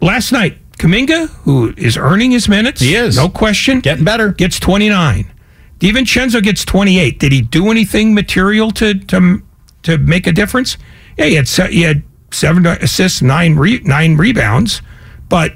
last 0.00 0.32
night 0.32 0.58
Kuminga, 0.78 1.28
who 1.44 1.72
is 1.76 1.96
earning 1.96 2.30
his 2.32 2.48
minutes, 2.48 2.80
He 2.80 2.94
is. 2.94 3.16
no 3.16 3.28
question, 3.28 3.80
getting 3.80 4.04
better. 4.04 4.32
gets 4.32 4.58
twenty 4.60 4.88
nine. 4.88 5.30
DiVincenzo 5.78 6.42
gets 6.42 6.64
twenty 6.64 6.98
eight. 6.98 7.18
Did 7.20 7.30
he 7.32 7.40
do 7.40 7.70
anything 7.70 8.12
material 8.12 8.70
to 8.72 8.94
to 8.94 9.42
to 9.88 9.98
make 9.98 10.26
a 10.26 10.32
difference? 10.32 10.76
Yeah, 11.16 11.24
he 11.26 11.34
had 11.34 11.48
se- 11.48 11.72
he 11.72 11.82
had 11.82 12.02
seven 12.30 12.66
assists, 12.66 13.22
nine 13.22 13.56
re- 13.56 13.80
nine 13.84 14.16
rebounds, 14.16 14.82
but 15.28 15.54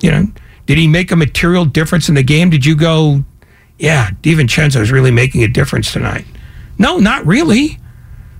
you 0.00 0.10
know, 0.10 0.26
did 0.66 0.78
he 0.78 0.88
make 0.88 1.10
a 1.12 1.16
material 1.16 1.64
difference 1.66 2.08
in 2.08 2.14
the 2.14 2.22
game? 2.22 2.48
Did 2.50 2.64
you 2.64 2.74
go, 2.74 3.22
yeah, 3.78 4.10
DiVincenzo 4.22 4.80
is 4.80 4.90
really 4.90 5.10
making 5.10 5.42
a 5.44 5.48
difference 5.48 5.92
tonight? 5.92 6.24
No, 6.78 6.96
not 6.98 7.24
really. 7.26 7.78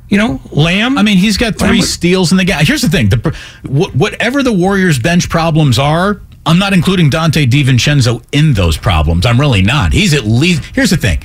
You 0.09 0.19
know, 0.19 0.41
Lamb. 0.51 0.97
I 0.99 1.03
mean, 1.03 1.19
he's 1.19 1.37
got 1.37 1.57
three 1.59 1.81
steals 1.83 2.31
in 2.31 2.39
the 2.39 2.45
game. 2.45 2.59
Here's 2.65 2.83
the 2.83 2.89
thing: 2.89 3.09
the, 3.11 3.37
wh- 3.63 3.95
whatever 3.97 4.43
the 4.43 4.53
Warriors' 4.53 4.99
bench 4.99 5.29
problems 5.29 5.79
are, 5.79 6.21
I'm 6.47 6.59
not 6.59 6.73
including 6.73 7.11
Donte 7.11 7.47
DiVincenzo 7.47 8.23
in 8.33 8.55
those 8.55 8.77
problems. 8.77 9.27
I'm 9.27 9.39
really 9.41 9.63
not. 9.63 9.93
He's 9.93 10.15
at 10.15 10.25
least. 10.25 10.63
Here's 10.75 10.91
the 10.91 10.97
thing: 10.99 11.23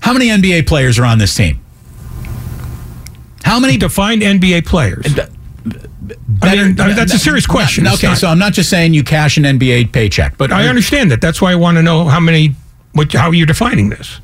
how 0.00 0.12
many 0.12 0.28
NBA 0.28 0.66
players 0.66 0.98
are 0.98 1.04
on 1.04 1.18
this 1.18 1.34
team? 1.34 1.60
How 3.48 3.58
many? 3.58 3.78
defined 3.78 4.22
NBA 4.22 4.66
players. 4.66 5.18
Uh, 5.18 5.26
I 6.42 6.56
mean, 6.56 6.80
I 6.80 6.86
mean, 6.88 6.96
that's 6.96 7.14
a 7.14 7.18
serious 7.18 7.46
question. 7.46 7.86
It's 7.86 7.96
okay, 7.96 8.08
not- 8.08 8.18
so 8.18 8.28
I'm 8.28 8.38
not 8.38 8.52
just 8.52 8.70
saying 8.70 8.94
you 8.94 9.02
cash 9.02 9.36
an 9.36 9.44
NBA 9.44 9.92
paycheck, 9.92 10.36
but 10.36 10.52
I 10.52 10.68
understand 10.68 11.10
that. 11.10 11.20
That's 11.20 11.40
why 11.40 11.52
I 11.52 11.54
want 11.54 11.76
to 11.76 11.82
know 11.82 12.04
how 12.04 12.20
many, 12.20 12.54
what, 12.92 13.12
how 13.12 13.28
are 13.28 13.34
you're 13.34 13.46
defining 13.46 13.88
this. 13.88 14.20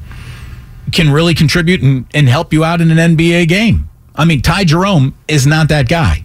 can 0.92 1.10
really 1.10 1.34
contribute 1.34 1.82
and, 1.82 2.06
and 2.14 2.28
help 2.28 2.52
you 2.52 2.64
out 2.64 2.80
in 2.80 2.90
an 2.90 3.16
NBA 3.16 3.48
game. 3.48 3.88
I 4.14 4.24
mean, 4.24 4.42
Ty 4.42 4.64
Jerome 4.64 5.14
is 5.26 5.46
not 5.46 5.68
that 5.68 5.88
guy. 5.88 6.24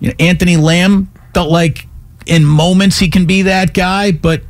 You 0.00 0.08
know, 0.08 0.14
Anthony 0.20 0.56
Lamb 0.56 1.10
felt 1.34 1.50
like 1.50 1.86
in 2.26 2.44
moments 2.44 2.98
he 2.98 3.10
can 3.10 3.26
be 3.26 3.42
that 3.42 3.74
guy, 3.74 4.12
but 4.12 4.42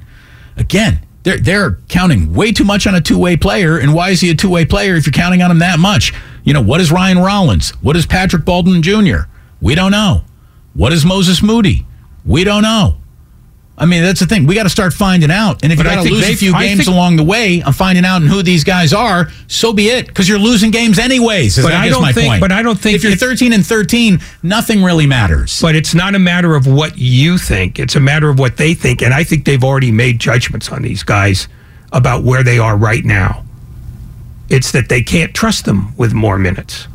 again, 0.56 1.00
they're 1.22 1.38
they're 1.38 1.78
counting 1.88 2.34
way 2.34 2.52
too 2.52 2.64
much 2.64 2.86
on 2.86 2.94
a 2.94 3.00
two 3.00 3.18
way 3.18 3.36
player. 3.36 3.78
And 3.78 3.94
why 3.94 4.10
is 4.10 4.20
he 4.20 4.30
a 4.30 4.34
two 4.34 4.50
way 4.50 4.64
player 4.64 4.94
if 4.94 5.06
you're 5.06 5.12
counting 5.12 5.42
on 5.42 5.50
him 5.50 5.58
that 5.60 5.78
much? 5.78 6.12
You 6.48 6.54
know, 6.54 6.62
what 6.62 6.80
is 6.80 6.90
Ryan 6.90 7.18
Rollins? 7.18 7.72
What 7.82 7.94
is 7.94 8.06
Patrick 8.06 8.46
Baldwin 8.46 8.80
Jr.? 8.80 9.28
We 9.60 9.74
don't 9.74 9.90
know. 9.90 10.22
What 10.72 10.94
is 10.94 11.04
Moses 11.04 11.42
Moody? 11.42 11.84
We 12.24 12.42
don't 12.42 12.62
know. 12.62 12.96
I 13.76 13.84
mean, 13.84 14.02
that's 14.02 14.20
the 14.20 14.24
thing. 14.24 14.46
We 14.46 14.54
got 14.54 14.62
to 14.62 14.70
start 14.70 14.94
finding 14.94 15.30
out. 15.30 15.62
And 15.62 15.70
if 15.70 15.76
But 15.78 15.84
you 15.84 15.92
got 15.94 16.04
to 16.04 16.10
lose 16.10 16.26
a 16.26 16.34
few 16.36 16.54
I 16.54 16.64
games 16.68 16.84
think- 16.86 16.88
along 16.88 17.16
the 17.16 17.22
way 17.22 17.60
on 17.60 17.74
finding 17.74 18.06
out 18.06 18.22
and 18.22 18.30
who 18.30 18.42
these 18.42 18.64
guys 18.64 18.94
are, 18.94 19.28
so 19.46 19.74
be 19.74 19.88
it. 19.90 20.06
Because 20.06 20.26
you're 20.26 20.38
losing 20.38 20.70
games 20.70 20.98
anyways. 20.98 21.58
Is 21.58 21.64
But 21.66 21.72
that 21.72 21.82
I 21.82 21.90
don't 21.90 22.00
my 22.00 22.12
think- 22.12 22.28
point. 22.28 22.40
but 22.40 22.50
I 22.50 22.62
don't 22.62 22.80
think 22.80 22.96
if 22.96 23.02
you're 23.04 23.12
it- 23.12 23.20
13 23.20 23.52
and 23.52 23.64
13, 23.66 24.18
nothing 24.42 24.82
really 24.82 25.06
matters. 25.06 25.58
But 25.60 25.76
it's 25.76 25.94
not 25.94 26.14
a 26.14 26.18
matter 26.18 26.54
of 26.56 26.66
what 26.66 26.96
you 26.96 27.36
think. 27.36 27.78
It's 27.78 27.94
a 27.94 28.00
matter 28.00 28.30
of 28.30 28.38
what 28.38 28.56
they 28.56 28.72
think. 28.72 29.02
And 29.02 29.12
I 29.12 29.22
think 29.22 29.44
they've 29.44 29.62
already 29.62 29.92
made 29.92 30.18
judgments 30.18 30.70
on 30.70 30.80
these 30.80 31.02
guys 31.02 31.46
about 31.92 32.24
where 32.24 32.42
they 32.42 32.58
are 32.58 32.74
right 32.74 33.04
now. 33.04 33.44
It's 34.48 34.72
that 34.72 34.88
they 34.88 35.02
can't 35.02 35.34
trust 35.34 35.64
them 35.64 35.94
with 35.96 36.12
more 36.14 36.38
minutes. 36.38 36.86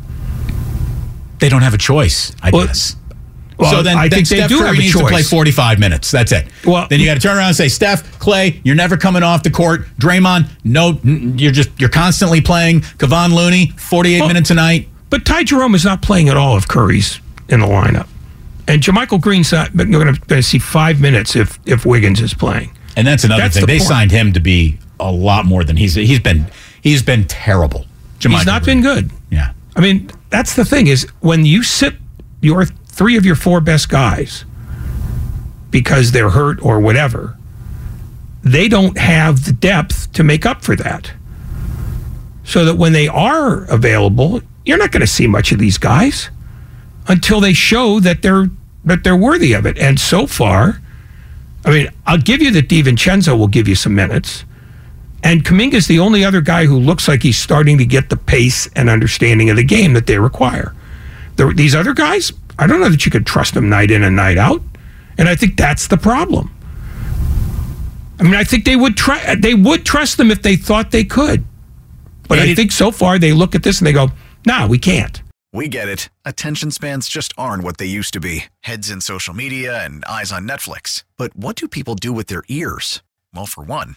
they 1.40 1.48
don't 1.48 1.62
have 1.62 1.74
a 1.74 1.78
choice, 1.78 2.32
I 2.42 2.50
Well, 2.50 2.66
guess. 2.66 2.96
Well, 3.58 3.70
so 3.70 3.82
then, 3.82 3.98
I 3.98 4.08
then 4.08 4.18
think 4.24 4.26
Steph 4.26 4.48
they 4.48 4.54
do 4.54 4.58
Curry 4.60 4.66
have 4.68 4.76
a 4.76 4.80
needs 4.80 4.92
choice. 4.94 5.02
to 5.02 5.08
play 5.08 5.22
45 5.22 5.78
minutes. 5.78 6.10
That's 6.10 6.32
it. 6.32 6.46
Well- 6.64 6.86
then 6.88 7.00
you 7.00 7.06
got 7.06 7.14
to 7.14 7.20
turn 7.20 7.36
around 7.36 7.48
and 7.48 7.56
say, 7.56 7.68
Steph, 7.68 8.18
Klay, 8.18 8.60
you're 8.64 8.74
never 8.76 8.96
coming 8.96 9.22
off 9.22 9.42
the 9.42 9.50
court. 9.50 9.86
Draymond, 9.98 10.48
no, 10.64 10.98
you're 11.04 11.52
just 11.52 11.68
you're 11.78 11.90
constantly 11.90 12.40
playing. 12.40 12.80
Kevon 12.98 13.34
Looney, 13.34 13.72
48 13.76 14.20
Well- 14.20 14.28
minutes 14.28 14.50
a 14.50 14.54
night. 14.54 14.88
But 15.10 15.24
Ty 15.26 15.44
Jerome 15.44 15.74
is 15.74 15.84
not 15.84 16.02
playing 16.02 16.28
at 16.30 16.36
all 16.36 16.56
if 16.56 16.66
Curry's 16.66 17.20
in 17.48 17.60
the 17.60 17.66
lineup. 17.66 18.06
And 18.66 18.82
JaMychal 18.82 19.20
Green's 19.20 19.52
not, 19.52 19.76
but 19.76 19.86
you're 19.88 20.02
going 20.02 20.16
to 20.16 20.42
see 20.42 20.58
five 20.58 21.00
minutes 21.00 21.36
if, 21.36 21.58
if 21.66 21.84
Wiggins 21.84 22.20
is 22.22 22.32
playing. 22.34 22.70
And 22.96 23.06
that's 23.06 23.22
another 23.22 23.42
That's 23.42 23.54
thing. 23.56 23.60
the 23.60 23.66
They 23.66 23.78
point. 23.78 23.88
signed 23.88 24.10
him 24.12 24.32
to 24.32 24.40
be 24.40 24.78
a 24.98 25.12
lot 25.12 25.44
more 25.44 25.62
than 25.62 25.76
he's 25.76 25.94
he's 25.94 26.20
been. 26.20 26.46
He's 26.84 27.02
been 27.02 27.24
terrible. 27.24 27.86
He's 28.20 28.44
not 28.44 28.62
Green. 28.62 28.82
been 28.82 28.94
good. 28.94 29.10
Yeah. 29.30 29.52
I 29.74 29.80
mean, 29.80 30.10
that's 30.28 30.54
the 30.54 30.66
thing 30.66 30.86
is 30.86 31.06
when 31.20 31.46
you 31.46 31.62
sit 31.62 31.94
your 32.42 32.66
three 32.66 33.16
of 33.16 33.24
your 33.24 33.36
four 33.36 33.62
best 33.62 33.88
guys 33.88 34.44
because 35.70 36.12
they're 36.12 36.28
hurt 36.30 36.62
or 36.62 36.78
whatever, 36.80 37.38
they 38.42 38.68
don't 38.68 38.98
have 38.98 39.46
the 39.46 39.52
depth 39.52 40.12
to 40.12 40.22
make 40.22 40.44
up 40.44 40.62
for 40.62 40.76
that. 40.76 41.10
So 42.44 42.66
that 42.66 42.76
when 42.76 42.92
they 42.92 43.08
are 43.08 43.64
available, 43.64 44.42
you're 44.66 44.76
not 44.76 44.92
going 44.92 45.00
to 45.00 45.06
see 45.06 45.26
much 45.26 45.52
of 45.52 45.58
these 45.58 45.78
guys 45.78 46.28
until 47.08 47.40
they 47.40 47.54
show 47.54 47.98
that 48.00 48.20
they're 48.20 48.50
that 48.84 49.04
they're 49.04 49.16
worthy 49.16 49.54
of 49.54 49.64
it. 49.64 49.78
And 49.78 49.98
so 49.98 50.26
far, 50.26 50.82
I 51.64 51.70
mean, 51.70 51.88
I'll 52.06 52.18
give 52.18 52.42
you 52.42 52.50
that 52.50 52.68
DiVincenzo 52.68 53.38
will 53.38 53.48
give 53.48 53.66
you 53.66 53.74
some 53.74 53.94
minutes. 53.94 54.44
And 55.24 55.42
Kuminga's 55.42 55.86
the 55.86 55.98
only 55.98 56.22
other 56.22 56.42
guy 56.42 56.66
who 56.66 56.78
looks 56.78 57.08
like 57.08 57.22
he's 57.22 57.38
starting 57.38 57.78
to 57.78 57.86
get 57.86 58.10
the 58.10 58.16
pace 58.16 58.68
and 58.76 58.90
understanding 58.90 59.48
of 59.48 59.56
the 59.56 59.64
game 59.64 59.94
that 59.94 60.06
they 60.06 60.18
require. 60.18 60.74
The, 61.36 61.46
these 61.46 61.74
other 61.74 61.94
guys, 61.94 62.30
I 62.58 62.66
don't 62.66 62.78
know 62.78 62.90
that 62.90 63.06
you 63.06 63.10
could 63.10 63.26
trust 63.26 63.54
them 63.54 63.70
night 63.70 63.90
in 63.90 64.02
and 64.02 64.14
night 64.14 64.36
out. 64.36 64.60
And 65.16 65.26
I 65.26 65.34
think 65.34 65.56
that's 65.56 65.88
the 65.88 65.96
problem. 65.96 66.54
I 68.20 68.22
mean, 68.22 68.34
I 68.34 68.44
think 68.44 68.64
they 68.64 68.76
would 68.76 68.96
try. 68.96 69.34
They 69.34 69.54
would 69.54 69.84
trust 69.84 70.18
them 70.18 70.30
if 70.30 70.42
they 70.42 70.56
thought 70.56 70.90
they 70.90 71.04
could. 71.04 71.44
But 72.28 72.38
I 72.38 72.54
think 72.54 72.72
so 72.72 72.90
far 72.90 73.18
they 73.18 73.32
look 73.32 73.54
at 73.54 73.62
this 73.62 73.78
and 73.78 73.86
they 73.86 73.92
go, 73.92 74.10
"No, 74.46 74.66
we 74.66 74.78
can't." 74.78 75.20
We 75.52 75.68
get 75.68 75.88
it. 75.88 76.08
Attention 76.24 76.70
spans 76.70 77.08
just 77.08 77.32
aren't 77.38 77.62
what 77.62 77.78
they 77.78 77.86
used 77.86 78.12
to 78.14 78.20
be 78.20 78.46
heads 78.60 78.90
in 78.90 79.00
social 79.00 79.34
media 79.34 79.84
and 79.84 80.04
eyes 80.04 80.32
on 80.32 80.48
Netflix. 80.48 81.04
But 81.16 81.36
what 81.36 81.56
do 81.56 81.68
people 81.68 81.94
do 81.94 82.12
with 82.12 82.26
their 82.26 82.42
ears? 82.48 83.02
Well, 83.32 83.46
for 83.46 83.62
one, 83.62 83.96